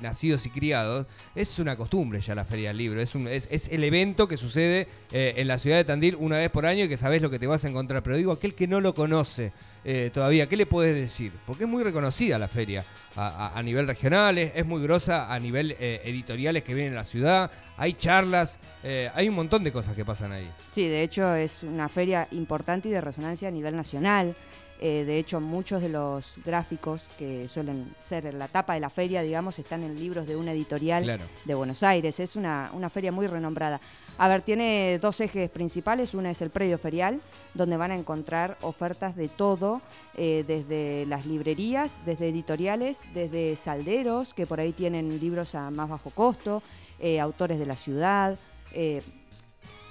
nacidos 0.00 0.46
y 0.46 0.50
criados, 0.50 1.06
es 1.34 1.58
una 1.58 1.76
costumbre 1.76 2.20
ya 2.20 2.34
la 2.34 2.44
feria 2.44 2.68
del 2.68 2.78
libro. 2.78 3.00
Es, 3.00 3.14
es, 3.50 3.68
el 3.68 3.84
evento 3.84 4.28
que 4.28 4.36
sucede 4.36 4.86
en 5.10 5.48
la 5.48 5.58
ciudad 5.58 5.76
de 5.76 5.84
Tandil 5.84 6.16
una 6.16 6.38
vez 6.38 6.50
por 6.50 6.66
año 6.66 6.84
y 6.84 6.88
que 6.88 6.96
sabes 6.96 7.22
lo 7.22 7.30
que 7.30 7.38
te 7.38 7.46
vas 7.46 7.64
a 7.64 7.68
encontrar. 7.68 8.02
Pero 8.02 8.16
digo, 8.16 8.32
aquel 8.32 8.54
que 8.54 8.68
no 8.68 8.80
lo 8.80 8.94
conoce 8.94 9.52
eh, 9.84 10.10
todavía, 10.12 10.48
¿qué 10.48 10.56
le 10.56 10.66
puedes 10.66 10.94
decir? 10.94 11.32
Porque 11.46 11.64
es 11.64 11.70
muy 11.70 11.82
reconocida 11.82 12.38
la 12.38 12.48
feria 12.48 12.84
a, 13.16 13.60
nivel 13.62 13.86
regional, 13.86 14.38
es, 14.38 14.52
es 14.54 14.64
muy 14.64 14.80
grosa 14.82 15.32
a 15.32 15.40
nivel 15.40 15.74
eh, 15.78 16.00
editoriales 16.04 16.62
que 16.62 16.74
vienen 16.74 16.94
a 16.94 16.98
la 16.98 17.04
ciudad, 17.04 17.50
hay 17.76 17.94
charlas, 17.94 18.58
eh, 18.84 19.10
hay 19.14 19.28
un 19.28 19.34
montón 19.34 19.64
de 19.64 19.72
cosas 19.72 19.94
que 19.94 20.04
pasan 20.04 20.32
ahí. 20.32 20.50
Sí, 20.70 20.86
de 20.86 21.02
hecho 21.02 21.34
es 21.34 21.62
una 21.62 21.88
feria 21.88 22.28
importante 22.30 22.88
y 22.88 22.92
de 22.92 23.00
resonancia 23.00 23.48
a 23.48 23.50
nivel 23.50 23.74
nacional. 23.74 24.36
Eh, 24.80 25.04
de 25.04 25.18
hecho, 25.18 25.40
muchos 25.40 25.82
de 25.82 25.88
los 25.88 26.38
gráficos 26.44 27.02
que 27.18 27.48
suelen 27.48 27.92
ser 27.98 28.26
en 28.26 28.38
la 28.38 28.46
tapa 28.46 28.74
de 28.74 28.80
la 28.80 28.90
feria, 28.90 29.22
digamos, 29.22 29.58
están 29.58 29.82
en 29.82 29.98
libros 29.98 30.26
de 30.26 30.36
una 30.36 30.52
editorial 30.52 31.02
Claro. 31.02 31.24
de 31.44 31.54
Buenos 31.54 31.82
Aires. 31.82 32.20
Es 32.20 32.36
una, 32.36 32.70
una 32.72 32.88
feria 32.88 33.10
muy 33.10 33.26
renombrada. 33.26 33.80
A 34.18 34.28
ver, 34.28 34.42
tiene 34.42 34.98
dos 35.00 35.20
ejes 35.20 35.50
principales. 35.50 36.14
Una 36.14 36.30
es 36.30 36.42
el 36.42 36.50
predio 36.50 36.78
ferial, 36.78 37.20
donde 37.54 37.76
van 37.76 37.90
a 37.90 37.96
encontrar 37.96 38.56
ofertas 38.62 39.16
de 39.16 39.28
todo, 39.28 39.80
eh, 40.16 40.44
desde 40.46 41.06
las 41.06 41.26
librerías, 41.26 41.98
desde 42.06 42.28
editoriales, 42.28 43.00
desde 43.14 43.56
salderos, 43.56 44.32
que 44.34 44.46
por 44.46 44.60
ahí 44.60 44.72
tienen 44.72 45.18
libros 45.20 45.54
a 45.56 45.70
más 45.70 45.88
bajo 45.88 46.10
costo, 46.10 46.62
eh, 47.00 47.18
autores 47.20 47.58
de 47.58 47.66
la 47.66 47.76
ciudad. 47.76 48.38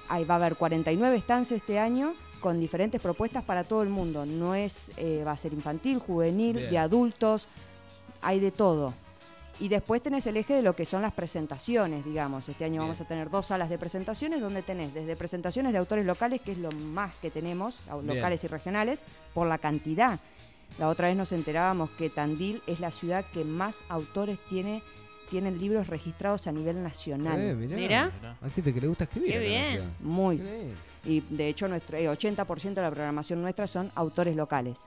ahí 0.10 0.24
va 0.24 0.36
a 0.36 0.38
haber 0.38 0.56
49 0.56 1.20
stands 1.20 1.52
este 1.52 1.80
año 1.80 2.14
con 2.40 2.60
diferentes 2.60 3.02
propuestas 3.02 3.44
para 3.44 3.64
todo 3.64 3.82
el 3.84 3.90
mundo. 3.90 4.26
No 4.26 4.56
es, 4.56 4.92
eh, 4.98 5.24
va 5.26 5.32
a 5.32 5.38
ser 5.38 5.54
infantil, 5.54 6.00
juvenil, 6.00 6.56
Bien. 6.58 6.70
de 6.70 6.78
adultos, 6.78 7.48
hay 8.22 8.40
de 8.40 8.52
todo. 8.52 8.94
Y 9.60 9.70
después 9.70 10.04
tenés 10.04 10.28
el 10.28 10.38
eje 10.38 10.54
de 10.54 10.62
lo 10.62 10.76
que 10.76 10.86
son 10.86 11.02
las 11.02 11.14
presentaciones, 11.14 12.06
digamos. 12.06 12.48
Este 12.48 12.64
año 12.64 12.74
Bien. 12.74 12.84
vamos 12.84 13.02
a 13.02 13.06
tener 13.06 13.30
dos 13.32 13.48
salas 13.48 13.70
de 13.70 13.80
presentaciones 13.80 14.40
donde 14.40 14.62
tenés 14.62 14.94
desde 14.94 15.16
presentaciones 15.16 15.72
de 15.74 15.80
autores 15.80 16.06
locales, 16.06 16.42
que 16.42 16.52
es 16.52 16.60
lo 16.60 16.72
más 16.72 17.16
que 17.16 17.32
tenemos, 17.32 17.80
Bien. 17.86 18.16
locales 18.16 18.44
y 18.44 18.48
regionales, 18.48 19.02
por 19.34 19.48
la 19.48 19.58
cantidad. 19.58 20.20
La 20.78 20.90
otra 20.90 21.08
vez 21.08 21.18
nos 21.18 21.32
enterábamos 21.32 21.90
que 21.92 22.10
Tandil 22.10 22.62
es 22.68 22.80
la 22.80 22.92
ciudad 22.92 23.26
que 23.34 23.44
más 23.44 23.78
autores 23.90 24.38
tiene, 24.50 24.84
tienen 25.30 25.60
libros 25.60 25.88
registrados 25.88 26.48
a 26.48 26.52
nivel 26.52 26.82
nacional. 26.82 27.40
Eh, 27.40 27.54
mirá. 27.56 27.78
Mirá. 27.78 28.38
Hay 28.42 28.50
gente 28.52 28.74
que 28.74 28.82
le 28.82 28.88
gusta 28.88 29.04
escribir. 29.06 29.34
Qué 29.34 29.40
bien. 29.40 29.96
Muy. 30.00 30.42
Y 31.06 31.22
de 31.22 31.48
hecho, 31.48 31.68
nuestro 31.68 31.98
eh, 31.98 32.10
80% 32.10 32.74
de 32.74 32.82
la 32.82 32.92
programación 32.92 33.42
nuestra 33.42 33.68
son 33.68 33.92
autores 33.96 34.36
locales. 34.36 34.86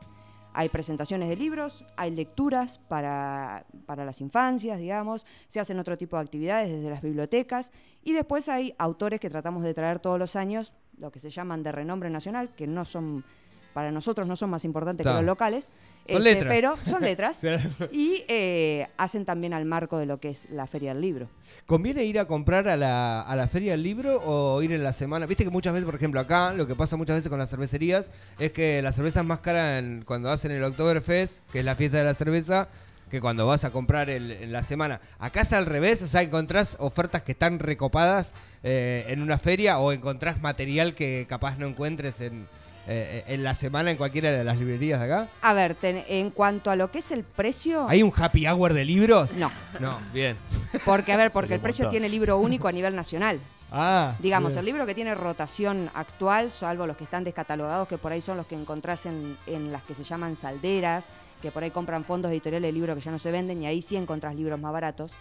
Hay 0.53 0.69
presentaciones 0.69 1.29
de 1.29 1.37
libros, 1.37 1.85
hay 1.97 2.11
lecturas 2.11 2.79
para, 2.79 3.65
para 3.87 4.05
las 4.05 4.21
infancias, 4.21 4.81
digamos, 4.81 5.25
se 5.47 5.61
hacen 5.61 5.79
otro 5.79 5.97
tipo 5.97 6.17
de 6.17 6.23
actividades 6.23 6.71
desde 6.71 6.91
las 6.91 7.03
bibliotecas 7.03 7.71
y 8.03 8.13
después 8.13 8.49
hay 8.49 8.75
autores 8.77 9.21
que 9.21 9.31
tratamos 9.31 9.63
de 9.63 9.75
traer 9.75 10.01
todos 10.01 10.19
los 10.19 10.35
años, 10.35 10.73
lo 10.99 11.13
que 11.13 11.21
se 11.21 11.31
llaman 11.31 11.63
de 11.63 11.71
renombre 11.71 12.11
nacional, 12.11 12.51
que 12.57 12.67
no 12.67 12.85
son, 12.85 13.25
para 13.73 13.91
nosotros 13.93 14.27
no 14.27 14.37
son 14.37 14.51
más 14.51 14.65
importantes 14.65 15.05
Ta. 15.05 15.11
que 15.11 15.17
los 15.17 15.25
locales, 15.25 15.69
este, 16.07 16.21
letras. 16.23 16.49
pero 16.53 16.77
son 16.85 17.03
letras 17.03 17.41
y 17.93 18.25
eh, 18.29 18.89
hacen 18.97 19.25
también 19.25 19.53
al 19.53 19.65
marco 19.67 19.99
de 19.99 20.07
lo 20.07 20.19
que 20.19 20.31
es 20.31 20.49
la 20.51 20.67
Feria 20.67 20.93
del 20.93 21.03
Libro. 21.03 21.29
¿Conviene 21.67 22.05
ir 22.05 22.19
a 22.19 22.25
comprar 22.27 22.69
a 22.69 22.77
la, 22.77 23.21
a 23.21 23.37
la 23.37 23.47
feria 23.49 23.73
del 23.73 23.83
libro 23.83 24.21
o 24.25 24.61
ir 24.63 24.73
en 24.73 24.83
la 24.83 24.93
semana? 24.93 25.27
Viste 25.27 25.45
que 25.45 25.51
muchas 25.51 25.73
veces, 25.73 25.85
por 25.87 25.95
ejemplo, 25.95 26.19
acá 26.21 26.53
lo 26.53 26.67
que 26.67 26.75
pasa 26.75 26.97
muchas 26.97 27.17
veces 27.17 27.29
con 27.29 27.39
las 27.39 27.51
cervecerías 27.51 28.11
es 28.39 28.51
que 28.53 28.81
la 28.83 28.93
cerveza 28.93 29.21
es 29.21 29.27
más 29.27 29.41
cara 29.41 29.79
en- 29.79 30.03
cuando 30.05 30.31
hacen 30.31 30.51
el 30.51 30.65
Oktoberfest, 30.65 31.43
que 31.53 31.61
es 31.61 31.65
la 31.65 31.77
fiesta 31.77 31.99
de 31.99 32.05
la 32.05 32.15
cerveza, 32.15 32.69
que 33.11 33.21
cuando 33.21 33.47
vas 33.47 33.65
a 33.65 33.71
comprar 33.71 34.09
el- 34.09 34.31
en 34.31 34.53
la 34.53 34.63
semana. 34.65 35.01
Acá 35.19 35.43
es 35.43 35.53
al 35.53 35.67
revés, 35.67 36.01
o 36.03 36.07
sea, 36.07 36.23
encontrás 36.23 36.77
ofertas 36.81 37.23
que 37.23 37.33
están 37.33 37.59
recopadas 37.59 38.35
eh, 38.63 39.05
en 39.09 39.23
una 39.23 39.39
feria 39.39 39.79
o 39.79 39.93
encontrás 39.93 40.41
material 40.41 40.95
que 40.95 41.27
capaz 41.29 41.57
no 41.59 41.67
encuentres 41.67 42.21
en, 42.21 42.47
eh, 42.93 43.25
en 43.29 43.45
la 43.45 43.55
semana 43.55 43.91
en 43.91 43.97
cualquiera 43.97 44.31
de 44.33 44.43
las 44.45 44.59
librerías 44.59 44.99
de 45.01 45.07
acá. 45.07 45.29
A 45.43 45.53
ver, 45.55 45.75
ten- 45.77 46.05
en 46.09 46.31
cuanto 46.31 46.71
a 46.71 46.77
lo 46.77 46.91
que 46.91 46.99
es 46.99 47.11
el 47.13 47.23
precio... 47.25 47.87
¿Hay 47.89 48.03
un 48.03 48.13
happy 48.15 48.47
hour 48.49 48.75
de 48.75 48.85
libros? 48.85 49.33
No, 49.35 49.51
No, 49.79 49.99
bien. 50.13 50.37
porque 50.85 51.13
a 51.13 51.17
ver, 51.17 51.31
porque 51.31 51.55
el 51.55 51.61
precio 51.61 51.89
tiene 51.89 52.09
libro 52.09 52.37
único 52.39 52.67
a 52.69 52.73
nivel 52.73 52.97
nacional. 52.97 53.39
Ah, 53.73 54.17
Digamos, 54.19 54.51
bien. 54.55 54.59
el 54.59 54.65
libro 54.67 54.85
que 54.87 54.97
tiene 54.97 55.15
rotación 55.15 55.91
actual, 55.95 56.51
salvo 56.51 56.87
los 56.89 56.97
que 56.97 57.05
están 57.05 57.23
descatalogados, 57.23 57.87
que 57.87 57.99
por 57.99 58.11
ahí 58.11 58.21
son 58.21 58.37
los 58.37 58.47
que 58.47 58.57
encontrás 58.57 59.07
en, 59.07 59.37
en 59.47 59.71
las 59.71 59.85
que 59.85 59.95
se 59.95 60.03
llaman 60.03 60.35
salderas, 60.35 61.05
que 61.41 61.53
por 61.53 61.63
ahí 61.63 61.71
compran 61.71 62.05
fondos 62.05 62.33
editoriales 62.33 62.69
de 62.69 62.73
libros 62.73 62.97
que 62.97 63.03
ya 63.05 63.13
no 63.13 63.19
se 63.21 63.31
venden 63.31 63.63
y 63.63 63.67
ahí 63.67 63.81
sí 63.81 63.95
encontrás 63.97 64.35
libros 64.35 64.59
más 64.59 64.73
baratos. 64.73 65.13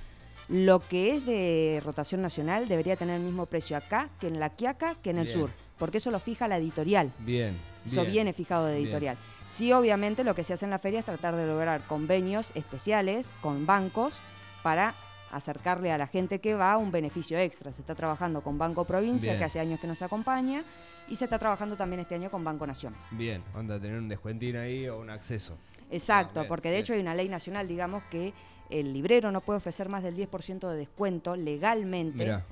Lo 0.48 0.80
que 0.80 1.16
es 1.16 1.26
de 1.28 1.80
rotación 1.86 2.24
nacional 2.24 2.68
debería 2.68 2.96
tener 2.96 3.18
el 3.18 3.22
mismo 3.22 3.46
precio 3.46 3.78
acá 3.78 4.10
que 4.20 4.28
en 4.28 4.40
la 4.40 4.50
Quiaca 4.50 4.96
que 5.04 5.12
en 5.12 5.20
el 5.20 5.26
Bien. 5.26 5.38
sur, 5.38 5.50
porque 5.80 5.98
eso 5.98 6.12
lo 6.12 6.20
fija 6.20 6.48
la 6.48 6.58
editorial. 6.58 7.12
Bien. 7.20 7.58
Eso 7.86 8.02
bien. 8.02 8.12
viene 8.14 8.34
fijado 8.34 8.66
de 8.68 8.74
bien. 8.76 8.86
editorial. 8.86 9.18
Sí, 9.50 9.74
obviamente 9.74 10.24
lo 10.24 10.36
que 10.36 10.44
se 10.44 10.54
hace 10.54 10.66
en 10.66 10.72
la 10.72 10.78
feria 10.80 11.00
es 11.00 11.06
tratar 11.06 11.36
de 11.36 11.48
lograr 11.48 11.82
convenios 11.88 12.52
especiales 12.54 13.32
con 13.42 13.66
bancos 13.66 14.20
para 14.62 14.94
acercarle 15.32 15.92
a 15.92 15.98
la 15.98 16.08
gente 16.08 16.40
que 16.40 16.54
va 16.56 16.78
un 16.78 16.92
beneficio 16.92 17.38
extra. 17.38 17.72
Se 17.72 17.82
está 17.82 17.96
trabajando 17.96 18.42
con 18.42 18.58
Banco 18.58 18.84
Provincia, 18.86 19.32
Bien. 19.32 19.40
que 19.40 19.46
hace 19.46 19.60
años 19.60 19.80
que 19.80 19.88
nos 19.88 20.02
acompaña, 20.02 20.64
y 21.08 21.16
se 21.16 21.26
está 21.26 21.40
trabajando 21.40 21.76
también 21.76 22.00
este 22.02 22.16
año 22.16 22.30
con 22.30 22.44
Banco 22.44 22.68
Nación. 22.68 22.96
Bien, 23.12 23.44
onda, 23.56 23.80
tener 23.80 23.98
un 23.98 24.08
descuentín 24.10 24.56
ahí 24.58 24.88
o 24.88 25.00
un 25.00 25.10
acceso. 25.10 25.58
Exacto, 25.92 26.40
Ah, 26.40 26.44
bien, 26.44 26.48
porque 26.50 26.70
de 26.70 26.76
bien. 26.76 26.82
hecho 26.84 26.94
hay 26.94 27.00
una 27.00 27.16
ley 27.16 27.30
nacional, 27.30 27.68
digamos, 27.68 28.04
que 28.12 28.34
el 28.70 28.94
librero 28.94 29.32
no 29.32 29.42
puede 29.42 29.58
ofrecer 29.58 29.90
más 29.90 30.04
del 30.04 30.16
10% 30.16 30.70
de 30.70 30.78
descuento 30.78 31.36
legalmente 31.36 32.18
Mirá. 32.18 32.46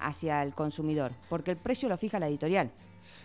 Hacia 0.00 0.42
el 0.42 0.54
consumidor, 0.54 1.12
porque 1.28 1.52
el 1.52 1.56
precio 1.56 1.88
lo 1.88 1.96
fija 1.96 2.18
la 2.18 2.28
editorial. 2.28 2.70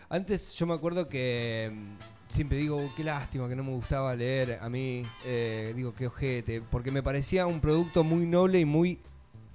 Antes 0.09 0.53
yo 0.53 0.65
me 0.65 0.73
acuerdo 0.73 1.07
que 1.07 1.71
mm, 1.73 2.31
siempre 2.33 2.57
digo, 2.57 2.77
"Uh, 2.77 2.89
qué 2.95 3.03
lástima 3.03 3.47
que 3.47 3.55
no 3.55 3.63
me 3.63 3.71
gustaba 3.71 4.15
leer 4.15 4.59
a 4.61 4.69
mí, 4.69 5.03
eh, 5.25 5.73
digo, 5.75 5.93
qué 5.93 6.07
ojete, 6.07 6.61
porque 6.61 6.91
me 6.91 7.03
parecía 7.03 7.45
un 7.45 7.59
producto 7.61 8.03
muy 8.03 8.25
noble 8.25 8.59
y 8.59 8.65
muy 8.65 8.99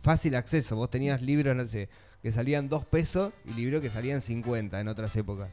fácil 0.01 0.35
acceso. 0.37 0.77
Vos 0.77 0.91
tenías 0.91 1.23
libros, 1.23 1.57
no 1.57 1.67
sé, 1.67 1.89
que 2.23 2.31
salían 2.31 2.69
dos 2.69 2.85
pesos 2.85 3.33
y 3.45 3.53
libros 3.55 3.81
que 3.83 3.91
salían 3.91 4.21
50 4.21 4.81
en 4.81 4.89
otras 4.89 5.15
épocas. 5.17 5.51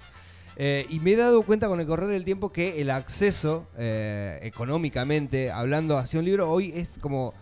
Eh, 0.57 0.85
y 0.89 0.99
me 0.99 1.13
he 1.13 1.15
dado 1.15 1.41
cuenta 1.43 1.67
con 1.69 1.79
el 1.79 1.87
correr 1.87 2.09
del 2.09 2.25
tiempo 2.25 2.51
que 2.51 2.81
el 2.81 2.91
acceso 2.91 3.65
eh, 3.77 4.39
económicamente, 4.43 5.49
hablando 5.49 5.97
hacia 5.97 6.19
un 6.19 6.25
libro, 6.25 6.49
hoy 6.51 6.73
es 6.75 6.97
como... 6.99 7.33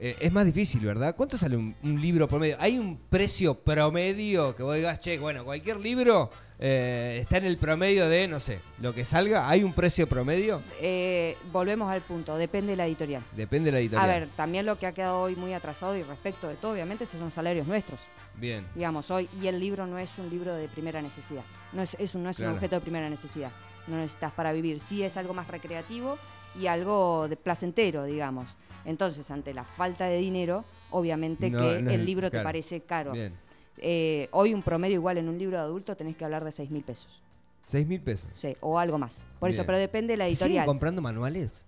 eh, 0.00 0.16
es 0.18 0.32
más 0.32 0.46
difícil, 0.46 0.80
¿verdad? 0.84 1.14
¿Cuánto 1.14 1.36
sale 1.36 1.56
un, 1.56 1.74
un 1.82 2.00
libro 2.00 2.26
promedio? 2.26 2.56
¿Hay 2.58 2.78
un 2.78 2.96
precio 2.96 3.54
promedio 3.54 4.56
que 4.56 4.62
vos 4.62 4.74
digas, 4.76 4.98
che, 5.00 5.18
bueno, 5.18 5.44
cualquier 5.44 5.78
libro 5.78 6.30
eh, 6.58 7.18
está 7.20 7.36
en 7.36 7.44
el 7.44 7.58
promedio 7.58 8.08
de, 8.08 8.26
no 8.26 8.40
sé, 8.40 8.60
lo 8.80 8.94
que 8.94 9.04
salga? 9.04 9.48
¿Hay 9.48 9.62
un 9.62 9.72
precio 9.74 10.06
promedio? 10.08 10.62
Eh, 10.80 11.36
volvemos 11.52 11.90
al 11.90 12.00
punto, 12.00 12.36
depende 12.38 12.72
de 12.72 12.76
la 12.76 12.86
editorial. 12.86 13.22
Depende 13.36 13.66
de 13.68 13.72
la 13.72 13.78
editorial. 13.80 14.10
A 14.10 14.12
ver, 14.20 14.28
también 14.36 14.64
lo 14.66 14.78
que 14.78 14.86
ha 14.86 14.92
quedado 14.92 15.20
hoy 15.20 15.36
muy 15.36 15.52
atrasado 15.52 15.96
y 15.96 16.02
respecto 16.02 16.48
de 16.48 16.54
todo, 16.56 16.72
obviamente, 16.72 17.04
esos 17.04 17.20
son 17.20 17.30
salarios 17.30 17.66
nuestros, 17.66 18.00
Bien. 18.36 18.66
digamos, 18.74 19.10
hoy. 19.10 19.28
Y 19.42 19.48
el 19.48 19.60
libro 19.60 19.86
no 19.86 19.98
es 19.98 20.16
un 20.18 20.30
libro 20.30 20.54
de 20.54 20.66
primera 20.68 21.02
necesidad, 21.02 21.42
no 21.72 21.82
es, 21.82 21.94
es 22.00 22.14
un, 22.14 22.22
no 22.22 22.30
es 22.30 22.36
Claro. 22.36 22.52
un 22.52 22.56
objeto 22.56 22.76
de 22.76 22.80
primera 22.80 23.08
necesidad, 23.10 23.50
no 23.86 23.96
necesitas 23.96 24.32
para 24.32 24.52
vivir. 24.52 24.80
Sí 24.80 25.02
es 25.02 25.16
algo 25.18 25.34
más 25.34 25.46
recreativo 25.48 26.16
y 26.58 26.66
algo 26.66 27.26
de 27.28 27.36
placentero, 27.36 28.04
digamos. 28.04 28.56
Entonces, 28.84 29.30
ante 29.30 29.52
la 29.54 29.64
falta 29.64 30.06
de 30.06 30.16
dinero, 30.18 30.64
obviamente 30.90 31.50
No, 31.50 31.58
que 31.60 31.82
no, 31.82 31.90
el 31.90 32.04
libro 32.06 32.30
te 32.30 32.40
parece 32.40 32.80
caro. 32.80 33.12
Bien. 33.12 33.34
Eh, 33.78 34.28
hoy 34.32 34.52
un 34.54 34.62
promedio 34.62 34.94
igual 34.96 35.18
en 35.18 35.28
un 35.28 35.38
libro 35.38 35.56
de 35.56 35.62
adulto 35.62 35.96
tenés 35.96 36.16
que 36.16 36.24
hablar 36.24 36.44
de 36.44 36.52
6 36.52 36.70
mil 36.70 36.82
pesos, 36.82 37.22
¿Seis 37.66 37.86
mil 37.86 38.00
pesos? 38.00 38.28
sí, 38.34 38.54
o 38.60 38.78
algo 38.78 38.98
más. 38.98 39.24
Por 39.38 39.48
eso, 39.48 39.64
pero 39.64 39.78
depende 39.78 40.14
de 40.14 40.16
la 40.18 40.24
¿Se 40.24 40.30
siguen 40.30 40.46
editorial. 40.48 40.66
comprando 40.66 41.00
manuales? 41.00 41.62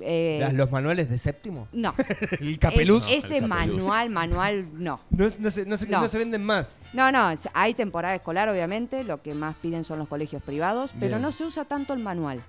Eh, 0.00 0.36
Las- 0.40 0.52
¿Los 0.52 0.70
manuales 0.70 1.08
de 1.08 1.16
séptimo? 1.16 1.68
no, 1.72 1.94
¿El 2.40 2.50
Es- 2.54 2.58
capeluz? 2.58 3.02
ese 3.08 3.38
El 3.38 3.48
capeluz. 3.48 3.76
manual, 3.78 4.10
manual, 4.10 4.68
no. 4.74 5.00
No, 5.10 5.26
no 5.38 5.50
se, 5.50 5.64
no 5.64 5.76
se- 5.78 5.86
No. 5.88 6.00
no 6.02 6.08
se 6.08 6.18
venden 6.18 6.42
más. 6.44 6.76
No, 6.92 7.10
no, 7.10 7.32
hay 7.54 7.72
temporada 7.72 8.14
escolar, 8.14 8.48
obviamente, 8.50 9.04
lo 9.04 9.22
que 9.22 9.32
más 9.32 9.54
piden 9.56 9.84
son 9.84 9.98
los 9.98 10.08
colegios 10.08 10.42
privados, 10.42 10.92
pero 11.00 11.12
Bien. 11.16 11.22
no 11.22 11.32
se 11.32 11.44
usa 11.44 11.64
tanto 11.64 11.94
el 11.94 12.00
manual. 12.00 12.42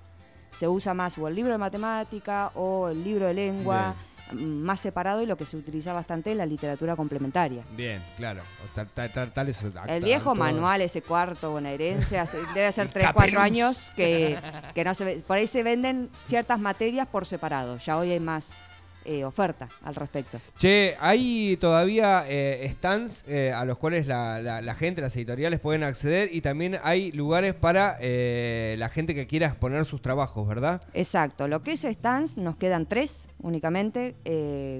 Se 0.50 0.66
usa 0.68 0.94
más 0.94 1.16
o 1.18 1.28
el 1.28 1.34
libro 1.34 1.52
de 1.52 1.58
matemática 1.58 2.50
o 2.54 2.88
el 2.88 3.02
libro 3.04 3.26
de 3.26 3.34
lengua, 3.34 3.94
mm, 4.32 4.36
más 4.62 4.80
separado 4.80 5.22
y 5.22 5.26
lo 5.26 5.36
que 5.36 5.44
se 5.46 5.56
utiliza 5.56 5.92
bastante 5.92 6.30
es 6.32 6.36
la 6.36 6.46
literatura 6.46 6.96
complementaria. 6.96 7.62
Bien, 7.76 8.02
claro. 8.16 8.42
O 8.64 8.74
tal- 8.74 8.88
tal- 8.88 9.12
tal- 9.12 9.32
tales 9.32 9.62
El 9.86 10.04
viejo 10.04 10.34
manual, 10.34 10.80
ese 10.82 11.02
cuarto, 11.02 11.52
herencia, 11.70 12.22
hace- 12.22 12.38
debe 12.54 12.70
ser 12.72 12.86
El 12.88 12.92
3, 12.92 13.06
4 13.12 13.20
capeluz. 13.20 13.40
años 13.40 13.92
que, 13.96 14.38
que 14.74 14.84
no 14.84 14.94
se 14.94 15.04
ve. 15.04 15.24
Por 15.26 15.36
ahí 15.36 15.46
se 15.46 15.62
venden 15.62 16.10
ciertas 16.24 16.58
materias 16.60 17.06
por 17.08 17.26
separado. 17.26 17.76
Ya 17.78 17.96
hoy 17.98 18.10
hay 18.12 18.20
más 18.20 18.62
eh, 19.04 19.24
oferta 19.24 19.68
al 19.82 19.94
respecto. 19.94 20.38
Che, 20.58 20.96
hay 21.00 21.56
todavía 21.60 22.24
eh, 22.28 22.68
stands 22.74 23.24
eh, 23.26 23.52
a 23.52 23.64
los 23.64 23.78
cuales 23.78 24.06
la, 24.06 24.40
la- 24.42 24.60
la 24.60 24.74
gente, 24.74 25.00
las 25.00 25.16
editoriales 25.16 25.60
pueden 25.60 25.82
acceder 25.82 26.28
y 26.32 26.40
también 26.40 26.78
hay 26.82 27.12
lugares 27.12 27.54
para 27.54 27.96
eh, 28.00 28.74
la 28.78 28.88
gente 28.88 29.14
que 29.14 29.26
quiera 29.26 29.46
exponer 29.46 29.84
sus 29.84 30.02
trabajos, 30.02 30.46
¿verdad? 30.46 30.82
Exacto, 30.94 31.48
lo 31.48 31.62
que 31.62 31.72
es 31.72 31.82
stands 31.82 32.36
nos 32.36 32.56
quedan 32.56 32.86
tres 32.86 33.28
únicamente, 33.40 34.16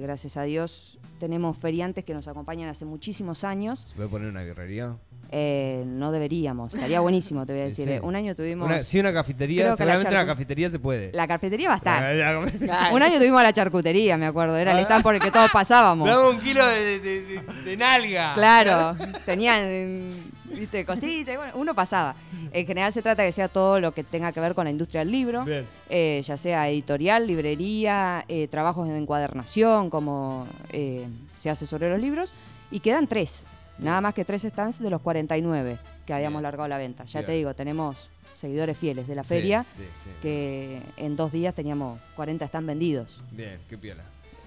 gracias 0.01 0.37
a 0.37 0.43
Dios 0.43 0.99
tenemos 1.19 1.57
feriantes 1.57 2.05
que 2.05 2.13
nos 2.13 2.27
acompañan 2.29 2.69
hace 2.69 2.85
muchísimos 2.85 3.43
años, 3.43 3.85
¿Se 3.89 3.95
puede 3.95 4.07
poner 4.09 4.29
una 4.29 4.41
guerrería? 4.43 4.95
Eh, 5.31 5.83
no 5.85 6.11
deberíamos, 6.11 6.73
estaría 6.73 6.99
buenísimo 7.01 7.45
te 7.45 7.53
voy 7.53 7.61
a 7.61 7.65
decir, 7.71 7.85
sí. 7.85 7.91
eh. 7.93 7.99
un 8.01 8.15
año 8.15 8.33
tuvimos 8.35 8.65
Una, 8.67 8.83
sí, 8.83 8.99
una 8.99 9.13
cafetería, 9.13 9.69
la 9.69 9.75
seguramente 9.77 10.07
una 10.11 10.23
charcu- 10.23 10.27
cafetería 10.27 10.69
se 10.71 10.79
puede. 10.79 11.11
la 11.13 11.27
cafetería 11.27 11.67
va 11.69 11.73
a 11.75 11.77
estar. 11.77 12.91
Un 12.93 13.01
año 13.03 13.17
tuvimos 13.19 13.43
la 13.43 13.53
charcutería, 13.53 14.17
me 14.17 14.25
acuerdo, 14.25 14.57
era 14.57 14.71
el 14.71 14.79
stand 14.79 15.03
por 15.03 15.13
el 15.15 15.21
que 15.21 15.29
todos 15.31 15.51
pasábamos. 15.51 16.09
un 16.33 16.39
kilo 16.39 16.65
de, 16.65 16.99
de- 16.99 17.21
de- 17.21 17.41
de 17.63 17.77
nalga. 17.77 18.33
Claro, 18.33 18.95
tenían, 19.25 20.09
viste, 20.45 20.83
cositas, 20.85 21.35
bueno, 21.37 21.53
uno 21.55 21.75
pasaba. 21.75 22.15
En 22.51 22.65
general 22.65 22.91
se 22.91 23.03
trata 23.03 23.23
que 23.23 23.31
sea 23.31 23.47
todo 23.49 23.79
lo 23.79 23.91
que 23.93 24.03
tenga 24.03 24.31
que 24.31 24.39
ver 24.39 24.55
con 24.55 24.65
la 24.65 24.71
industria 24.71 25.01
del 25.01 25.11
libro, 25.11 25.45
Bien. 25.45 25.67
eh, 25.89 26.23
ya 26.25 26.37
sea 26.37 26.67
editorial, 26.69 27.27
librería, 27.27 28.25
eh, 28.27 28.47
trabajos 28.47 28.87
de 28.87 28.97
encuadernación, 28.97 29.91
como 29.91 30.47
eh, 30.71 31.05
se 31.37 31.51
hace 31.51 31.67
sobre 31.67 31.89
los 31.91 31.99
libros, 32.01 32.33
y 32.71 32.79
quedan 32.79 33.05
tres, 33.05 33.45
nada 33.79 34.01
más 34.01 34.13
que 34.13 34.25
tres 34.25 34.41
stands 34.43 34.79
de 34.79 34.89
los 34.89 35.01
49 35.01 35.77
que 36.05 36.13
habíamos 36.13 36.39
Bien. 36.39 36.43
largado 36.43 36.63
a 36.65 36.67
la 36.69 36.77
venta. 36.77 37.05
Ya 37.05 37.25
te 37.25 37.31
digo, 37.33 37.53
tenemos 37.53 38.09
seguidores 38.35 38.77
fieles 38.77 39.07
de 39.07 39.15
la 39.15 39.23
feria, 39.23 39.65
sí, 39.75 39.83
sí. 40.03 40.09
que 40.21 40.81
en 40.97 41.15
dos 41.15 41.31
días 41.31 41.53
teníamos 41.53 41.99
40 42.15 42.45
están 42.45 42.65
vendidos. 42.65 43.21
Bien, 43.31 43.59
qué 43.69 43.77
piola. 43.77 44.03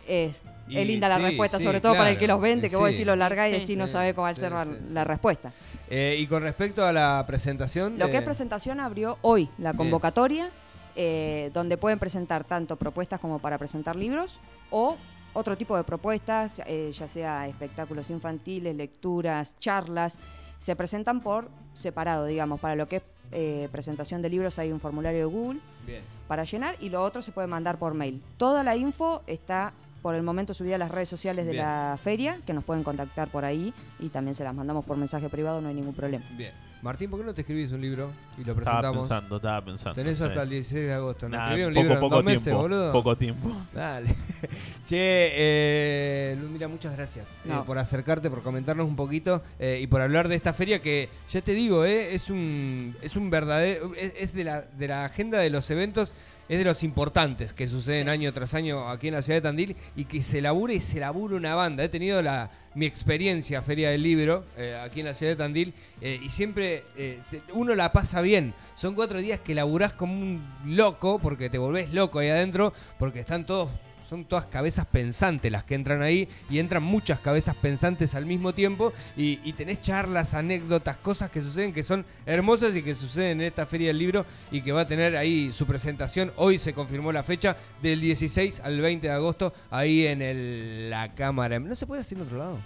Es, 0.09 0.35
Y 0.67 0.79
es 0.79 0.87
linda 0.87 1.09
la 1.09 1.19
respuesta, 1.19 1.59
sí, 1.59 1.65
sobre 1.65 1.81
todo 1.81 1.95
para 1.95 2.11
el 2.11 2.19
que 2.19 2.27
los 2.27 2.41
vende, 2.41 2.69
que 2.71 2.77
vos 2.77 2.91
decís 2.91 3.07
lo 3.07 3.15
larga 3.17 3.49
y 3.49 3.53
decís 3.53 3.77
no 3.77 3.87
sí, 3.87 3.93
sabe 3.93 4.15
cómo 4.15 4.25
va 4.25 4.31
a 4.31 4.35
sí, 4.35 4.41
ser 4.41 4.53
la, 4.91 5.05
respuesta. 5.05 5.53
Eh, 5.89 6.17
y 6.19 6.27
con 6.27 6.43
respecto 6.43 6.85
a 6.85 6.93
la 6.93 7.23
presentación. 7.27 7.99
Lo 7.99 8.07
de- 8.07 8.13
que 8.13 8.19
es 8.19 8.25
presentación 8.25 8.81
abrió 8.81 9.19
hoy 9.23 9.49
la 9.59 9.75
convocatoria, 9.75 10.51
eh, 10.97 11.51
donde 11.55 11.77
pueden 11.77 11.99
presentar 11.99 12.45
tanto 12.45 12.77
propuestas 12.77 13.21
como 13.21 13.39
para 13.39 13.59
presentar 13.59 13.95
libros 13.95 14.41
o 14.71 14.97
otro 15.35 15.57
tipo 15.57 15.77
de 15.77 15.85
propuestas, 15.85 16.61
eh, 16.67 16.93
ya 16.93 17.09
sea 17.09 17.47
espectáculos 17.49 18.11
infantiles, 18.11 18.77
lecturas, 18.77 19.57
charlas. 19.59 20.19
Se 20.59 20.77
presentan 20.77 21.21
por 21.21 21.49
separado, 21.75 22.27
digamos. 22.27 22.61
Para 22.61 22.77
lo 22.77 22.87
que 22.89 22.97
es 22.97 23.03
eh, 23.33 23.69
presentación 23.73 24.21
de 24.23 24.29
libros 24.29 24.59
hay 24.59 24.71
un 24.73 24.79
formulario 24.81 25.21
de 25.21 25.25
Google 25.25 25.61
Bien. 25.87 26.03
para 26.29 26.45
llenar 26.45 26.77
y 26.81 26.91
lo 26.91 27.03
otro 27.03 27.23
se 27.23 27.33
puede 27.33 27.47
mandar 27.49 27.79
por 27.79 27.95
mail. 27.95 28.23
Toda 28.37 28.63
la 28.63 28.77
info 28.77 29.23
está 29.27 29.73
por 30.03 30.15
el 30.15 30.23
momento 30.23 30.53
subida 30.53 30.75
a 30.75 30.79
las 30.79 30.91
redes 30.91 31.09
sociales 31.09 31.47
de 31.47 31.53
Bien. 31.53 31.65
la 31.65 31.99
feria, 32.03 32.39
que 32.45 32.53
nos 32.53 32.63
pueden 32.65 32.83
contactar 32.85 33.29
por 33.31 33.45
ahí 33.45 33.73
y 34.01 34.09
también 34.11 34.35
se 34.35 34.45
las 34.45 34.55
mandamos 34.55 34.85
por 34.85 34.97
mensaje 34.99 35.29
privado, 35.31 35.61
no 35.63 35.69
hay 35.69 35.75
ningún 35.75 35.95
problema. 35.95 36.25
Bien. 36.37 36.53
Martín, 36.83 37.09
¿por 37.11 37.21
qué 37.21 37.25
no 37.27 37.33
te 37.33 37.43
escribís 37.43 37.71
un 37.71 37.81
libro 37.81 38.11
y 38.37 38.43
lo 38.45 38.53
Estaba 38.53 38.81
presentamos? 38.81 39.09
pensando, 39.09 39.37
estaba 39.37 39.65
pensando. 39.65 39.95
Tenés 39.95 40.19
sí. 40.19 40.25
hasta 40.25 40.43
el 40.43 40.49
16 40.51 40.87
de 40.87 40.93
agosto. 40.93 41.29
¿No 41.29 41.37
Nah, 41.37 41.45
escribí 41.45 41.63
un 41.63 41.71
poco, 41.75 41.81
libro 41.81 41.95
en 41.95 42.01
poco 42.01 42.15
dos 42.17 42.25
meses, 42.25 42.53
boludo? 42.53 42.93
Poco 42.93 43.17
tiempo. 43.17 43.51
Dale. 43.73 44.17
che, 44.87 45.31
eh, 45.33 46.37
mira, 46.51 46.69
muchas 46.69 46.97
gracias 46.97 47.27
eh, 47.45 47.53
por 47.67 47.79
acercarte, 47.79 48.31
por 48.31 48.43
comentarnos 48.43 48.87
un 48.87 48.97
poquito 48.97 49.43
eh, 49.59 49.81
y 49.83 49.87
por 49.87 50.01
hablar 50.01 50.29
de 50.29 50.37
esta 50.37 50.53
feria 50.53 50.83
que, 50.83 51.09
ya 51.31 51.41
te 51.41 51.53
digo, 51.53 51.85
eh, 51.85 52.15
es 52.15 52.31
un 52.31 52.97
es 53.03 53.17
un 53.17 53.31
verdadero. 53.31 53.93
Es, 53.95 54.13
es 54.19 54.35
de, 54.35 54.45
la, 54.45 54.63
de 54.63 54.89
la 54.89 55.05
agenda 55.05 55.39
de 55.39 55.51
los 55.51 55.71
eventos. 55.71 56.15
Es 56.49 56.59
de 56.59 56.65
los 56.65 56.83
importantes 56.83 57.55
que 57.55 57.69
suceden 57.69 58.09
año 58.09 58.31
tras 58.33 58.53
año 58.53 58.89
aquí 58.89 59.09
en 59.09 59.15
la 59.15 59.23
ciudad 59.23 59.39
de 59.39 59.43
Tandil 59.43 59.77
y 59.97 60.05
que 60.05 60.23
se 60.23 60.43
labura 60.43 60.75
y 60.75 60.81
se 60.81 61.01
labura 61.01 61.37
una 61.37 61.55
banda. 61.55 61.85
He 61.85 61.89
tenido 61.89 62.21
la, 62.21 62.51
mi 62.75 62.85
experiencia 62.85 63.63
Feria 63.63 63.91
del 63.91 64.03
Libro 64.03 64.45
eh, 64.59 64.79
aquí 64.85 65.01
en 65.01 65.07
la 65.07 65.15
ciudad 65.15 65.33
de 65.33 65.37
Tandil 65.37 65.73
eh, 66.01 66.21
y 66.23 66.29
siempre 66.31 66.85
eh, 66.97 67.21
uno 67.55 67.75
la 67.75 67.93
pasa 67.93 68.21
bien. 68.21 68.55
Son 68.75 68.95
cuatro 68.95 69.21
días 69.21 69.41
que 69.41 69.55
laburás 69.55 69.95
como 69.95 70.15
un 70.15 70.45
loco 70.67 71.19
porque 71.21 71.49
te 71.49 71.59
volvés 71.59 71.93
loco 71.93 72.19
ahí 72.19 72.29
adentro 72.29 72.75
porque 72.99 73.21
están 73.21 73.47
todos 73.47 73.71
son 74.09 74.25
todas 74.25 74.47
cabezas 74.47 74.87
pensantes 74.87 75.51
las 75.51 75.65
que 75.65 75.75
entran 75.75 76.03
ahí 76.03 76.29
y 76.51 76.59
entran 76.59 76.83
muchas 76.83 77.21
cabezas 77.21 77.55
pensantes 77.57 78.15
al 78.15 78.27
mismo 78.27 78.53
tiempo 78.53 78.93
y, 79.17 79.39
y 79.45 79.53
tenés 79.55 79.81
charlas, 79.81 80.35
anécdotas, 80.35 80.99
cosas 80.99 81.31
que 81.31 81.41
suceden 81.41 81.73
que 81.73 81.83
son 81.83 82.05
hermosas 82.27 82.77
y 82.77 82.83
que 82.83 82.95
suceden 82.95 83.41
en 83.41 83.47
esta 83.47 83.67
feria 83.67 83.89
del 83.89 83.99
libro 83.99 84.27
y 84.51 84.61
que 84.63 84.73
va 84.73 84.83
a 84.83 84.89
tener 84.89 85.17
ahí 85.17 85.51
su 85.53 85.67
presentación. 85.67 86.33
Hoy 86.37 86.59
se 86.59 86.75
confirmó 86.75 87.13
la 87.13 87.23
fecha 87.23 87.57
del 87.81 88.01
16 88.01 88.61
al 88.61 88.81
20 88.81 89.07
de 89.07 89.13
agosto 89.13 89.53
ahí 89.71 90.07
en 90.07 90.21
el- 90.23 90.91
la 90.91 91.11
cámara. 91.13 91.59
¿No 91.59 91.75
se 91.75 91.87
puede 91.87 92.01
hacer 92.03 92.19
en 92.19 92.25
otro 92.25 92.39
lado? 92.39 92.59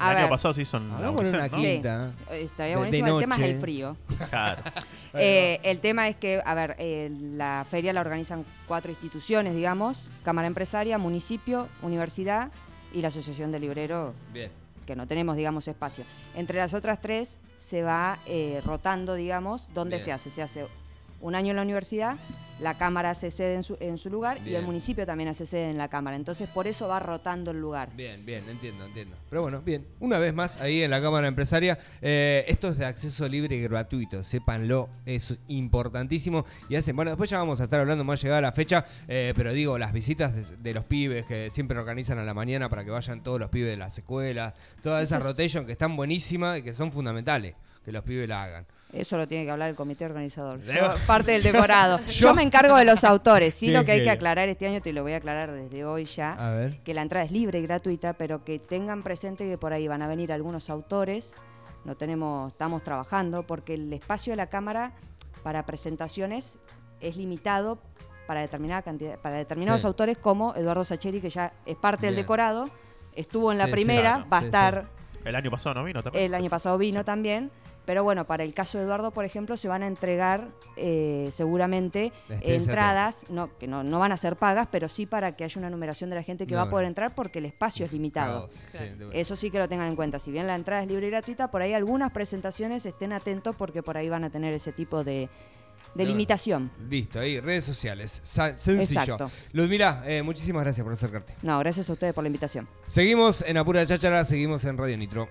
El 0.00 0.06
A 0.06 0.10
año 0.10 0.20
ver. 0.20 0.28
pasado 0.30 0.58
hizo 0.60 0.76
en 0.78 0.88
la 0.88 0.96
Hagamos 0.96 1.20
en 1.22 1.34
una. 1.34 1.48
Sí. 1.50 1.56
quinta. 1.56 2.10
Eh, 2.30 2.40
Estaría 2.42 2.64
De- 2.64 2.70
de 2.70 2.76
buenísimo. 2.76 3.08
el 3.18 3.20
tema 3.20 3.36
es 3.36 3.42
el 3.42 3.60
frío. 3.60 3.96
Claro. 4.30 4.62
Eh, 5.12 5.58
el 5.64 5.80
tema 5.80 6.08
es 6.08 6.14
que, 6.16 6.40
a 6.44 6.54
ver, 6.54 6.76
eh, 6.78 7.10
la 7.32 7.66
feria 7.68 7.92
la 7.92 8.00
organizan 8.00 8.44
cuatro 8.68 8.92
instituciones, 8.92 9.56
digamos, 9.56 9.98
Cámara 10.24 10.46
Empresaria, 10.46 10.98
Municipio, 10.98 11.68
Universidad 11.82 12.52
y 12.94 13.02
la 13.02 13.08
Asociación 13.08 13.50
de 13.50 13.58
Libreros, 13.58 14.14
Bien. 14.32 14.52
que 14.86 14.94
no 14.94 15.08
tenemos, 15.08 15.34
digamos, 15.36 15.66
espacio. 15.66 16.04
Entre 16.36 16.58
las 16.58 16.74
otras 16.74 17.00
tres 17.00 17.38
se 17.58 17.82
va 17.82 18.18
eh, 18.26 18.62
rotando, 18.64 19.14
digamos, 19.14 19.66
dónde 19.74 19.96
Bien. 19.96 20.04
se 20.04 20.12
hace. 20.12 20.30
Se 20.30 20.42
hace 20.42 20.64
un 21.20 21.34
año 21.34 21.50
en 21.50 21.56
la 21.56 21.62
universidad, 21.62 22.16
la 22.60 22.76
Cámara 22.76 23.10
hace 23.10 23.30
sede 23.30 23.54
en 23.54 23.62
su, 23.62 23.76
en 23.80 23.96
su 23.98 24.10
lugar 24.10 24.38
y 24.46 24.54
el 24.54 24.62
municipio 24.64 25.06
también 25.06 25.28
hace 25.30 25.46
sede 25.46 25.70
en 25.70 25.78
la 25.78 25.88
Cámara. 25.88 26.16
Entonces, 26.16 26.48
por 26.48 26.66
eso 26.66 26.88
va 26.88 27.00
rotando 27.00 27.50
el 27.50 27.60
lugar. 27.60 27.90
Bien, 27.96 28.24
bien, 28.26 28.48
entiendo, 28.48 28.84
entiendo. 28.86 29.16
Pero 29.28 29.42
bueno, 29.42 29.60
bien. 29.62 29.86
Una 30.00 30.18
vez 30.18 30.34
más, 30.34 30.60
ahí 30.60 30.82
en 30.82 30.90
la 30.90 31.00
Cámara 31.00 31.26
Empresaria, 31.28 31.78
eh, 32.02 32.44
esto 32.48 32.68
es 32.68 32.78
de 32.78 32.84
acceso 32.86 33.28
libre 33.28 33.56
y 33.56 33.62
gratuito, 33.62 34.22
sépanlo, 34.24 34.88
es 35.06 35.38
importantísimo. 35.48 36.44
Y 36.68 36.76
hacen, 36.76 36.94
bueno, 36.96 37.10
después 37.10 37.30
ya 37.30 37.38
vamos 37.38 37.60
a 37.60 37.64
estar 37.64 37.80
hablando 37.80 38.04
más 38.04 38.22
llegada 38.22 38.40
la 38.40 38.52
fecha, 38.52 38.84
eh, 39.08 39.32
pero 39.36 39.52
digo, 39.52 39.78
las 39.78 39.92
visitas 39.92 40.34
de, 40.34 40.56
de 40.58 40.74
los 40.74 40.84
pibes 40.84 41.24
que 41.26 41.50
siempre 41.50 41.78
organizan 41.78 42.18
a 42.18 42.24
la 42.24 42.34
mañana 42.34 42.68
para 42.68 42.84
que 42.84 42.90
vayan 42.90 43.22
todos 43.22 43.40
los 43.40 43.48
pibes 43.50 43.70
de 43.70 43.76
las 43.76 43.96
escuelas, 43.96 44.54
toda 44.82 45.00
esa 45.02 45.16
Eso 45.16 45.20
es- 45.20 45.30
rotation 45.30 45.66
que 45.66 45.72
están 45.72 45.96
buenísimas 45.96 46.58
y 46.58 46.62
que 46.62 46.74
son 46.74 46.92
fundamentales, 46.92 47.54
que 47.84 47.92
los 47.92 48.02
pibes 48.04 48.28
la 48.28 48.42
hagan. 48.44 48.66
Eso 48.92 49.16
lo 49.16 49.28
tiene 49.28 49.44
que 49.44 49.50
hablar 49.52 49.70
el 49.70 49.76
comité 49.76 50.04
organizador. 50.04 50.60
Yo- 50.62 50.94
parte 51.06 51.32
del 51.32 51.42
decorado. 51.44 51.98
yo- 52.06 52.28
Yo, 52.28 52.34
me 52.34 52.42
encargo 52.42 52.74
de 52.76 52.84
los 52.84 53.04
autores. 53.04 53.54
Sí, 53.54 53.70
lo 53.70 53.84
que 53.84 53.92
hay 53.92 54.02
que 54.02 54.10
aclarar 54.10 54.48
este 54.48 54.66
año, 54.66 54.80
te 54.80 54.92
lo 54.92 55.02
voy 55.02 55.12
a 55.12 55.18
aclarar 55.18 55.52
desde 55.52 55.84
hoy 55.84 56.04
ya. 56.06 56.32
A 56.32 56.50
ver. 56.54 56.78
que 56.82 56.92
la 56.94 57.02
entrada 57.02 57.24
es 57.24 57.30
libre 57.30 57.60
y 57.60 57.62
gratuita, 57.62 58.14
pero 58.14 58.44
que 58.44 58.58
tengan 58.58 59.02
presente 59.02 59.48
que 59.48 59.56
por 59.58 59.72
ahí 59.72 59.86
van 59.86 60.02
a 60.02 60.08
venir 60.08 60.32
algunos 60.32 60.70
autores. 60.70 61.34
No 61.84 61.96
tenemos, 61.96 62.50
estamos 62.52 62.82
trabajando 62.82 63.46
porque 63.46 63.74
el 63.74 63.92
espacio 63.92 64.32
de 64.32 64.36
la 64.38 64.48
cámara 64.48 64.92
para 65.42 65.64
presentaciones 65.66 66.58
es 67.00 67.16
limitado 67.16 67.78
para 68.26 68.40
determinada 68.42 68.82
cantidad, 68.82 69.18
para 69.20 69.36
determinados 69.36 69.80
Sí. 69.80 69.86
autores 69.86 70.18
como 70.18 70.54
Eduardo 70.54 70.84
Sacheri, 70.84 71.20
que 71.20 71.30
ya 71.30 71.52
es 71.64 71.76
parte 71.76 72.06
del 72.06 72.16
decorado, 72.16 72.68
estuvo 73.16 73.50
en 73.50 73.58
la 73.58 73.64
Sí, 73.64 73.70
sí, 73.70 73.74
primera, 73.74 74.14
claro, 74.16 74.28
va 74.30 74.38
a 74.38 74.42
estar 74.42 74.84
El 75.24 75.34
año 75.34 75.50
pasado 75.50 75.74
no 75.74 75.84
vino 75.84 76.02
también. 76.02 76.24
el 76.26 76.34
año 76.34 76.50
pasado 76.50 76.76
vino 76.78 77.04
también. 77.04 77.50
Pero 77.86 78.04
bueno, 78.04 78.26
para 78.26 78.44
el 78.44 78.54
caso 78.54 78.78
de 78.78 78.84
Eduardo, 78.84 79.10
por 79.10 79.24
ejemplo, 79.24 79.56
se 79.56 79.66
van 79.66 79.82
a 79.82 79.86
entregar 79.88 80.48
eh, 80.76 81.30
seguramente 81.32 82.12
entradas, 82.28 83.16
no, 83.30 83.56
que 83.58 83.66
no, 83.66 83.82
no 83.82 83.98
van 83.98 84.12
a 84.12 84.16
ser 84.16 84.36
pagas, 84.36 84.68
pero 84.70 84.88
sí 84.88 85.06
para 85.06 85.34
que 85.34 85.44
haya 85.44 85.58
una 85.58 85.70
numeración 85.70 86.10
de 86.10 86.16
la 86.16 86.22
gente 86.22 86.46
que 86.46 86.54
va 86.54 86.62
a 86.62 86.68
poder 86.70 86.86
entrar 86.86 87.14
porque 87.14 87.38
el 87.40 87.46
espacio 87.46 87.84
es 87.86 87.92
limitado. 87.92 88.48
Sí. 88.70 88.78
Eso 89.12 89.34
sí 89.34 89.50
que 89.50 89.58
lo 89.58 89.68
tengan 89.68 89.88
en 89.88 89.96
cuenta. 89.96 90.18
Si 90.18 90.30
bien 90.30 90.46
la 90.46 90.54
entrada 90.54 90.82
es 90.82 90.88
libre 90.88 91.06
y 91.06 91.10
gratuita, 91.10 91.50
por 91.50 91.62
ahí 91.62 91.72
algunas 91.72 92.12
presentaciones 92.12 92.86
estén 92.86 93.12
atentos 93.12 93.56
porque 93.56 93.82
por 93.82 93.96
ahí 93.96 94.08
van 94.08 94.24
a 94.24 94.30
tener 94.30 94.52
ese 94.54 94.72
tipo 94.72 95.02
de, 95.02 95.28
de 95.94 96.04
limitación. 96.04 96.70
Listo, 96.88 97.18
ahí, 97.18 97.40
redes 97.40 97.64
sociales. 97.64 98.20
Sa- 98.22 98.56
sencillo. 98.56 99.00
Exacto. 99.00 99.30
Ludmila, 99.52 100.02
eh, 100.06 100.22
muchísimas 100.22 100.62
gracias 100.62 100.84
por 100.84 100.92
acercarte. 100.92 101.34
No, 101.42 101.58
gracias 101.58 101.90
a 101.90 101.92
ustedes 101.94 102.12
por 102.14 102.22
la 102.22 102.28
invitación. 102.28 102.68
Seguimos 102.86 103.42
en 103.46 103.56
Apura 103.56 103.84
Cháchara, 103.86 104.22
seguimos 104.24 104.64
en 104.64 104.76
Radio 104.78 104.96
Nitro. 104.96 105.28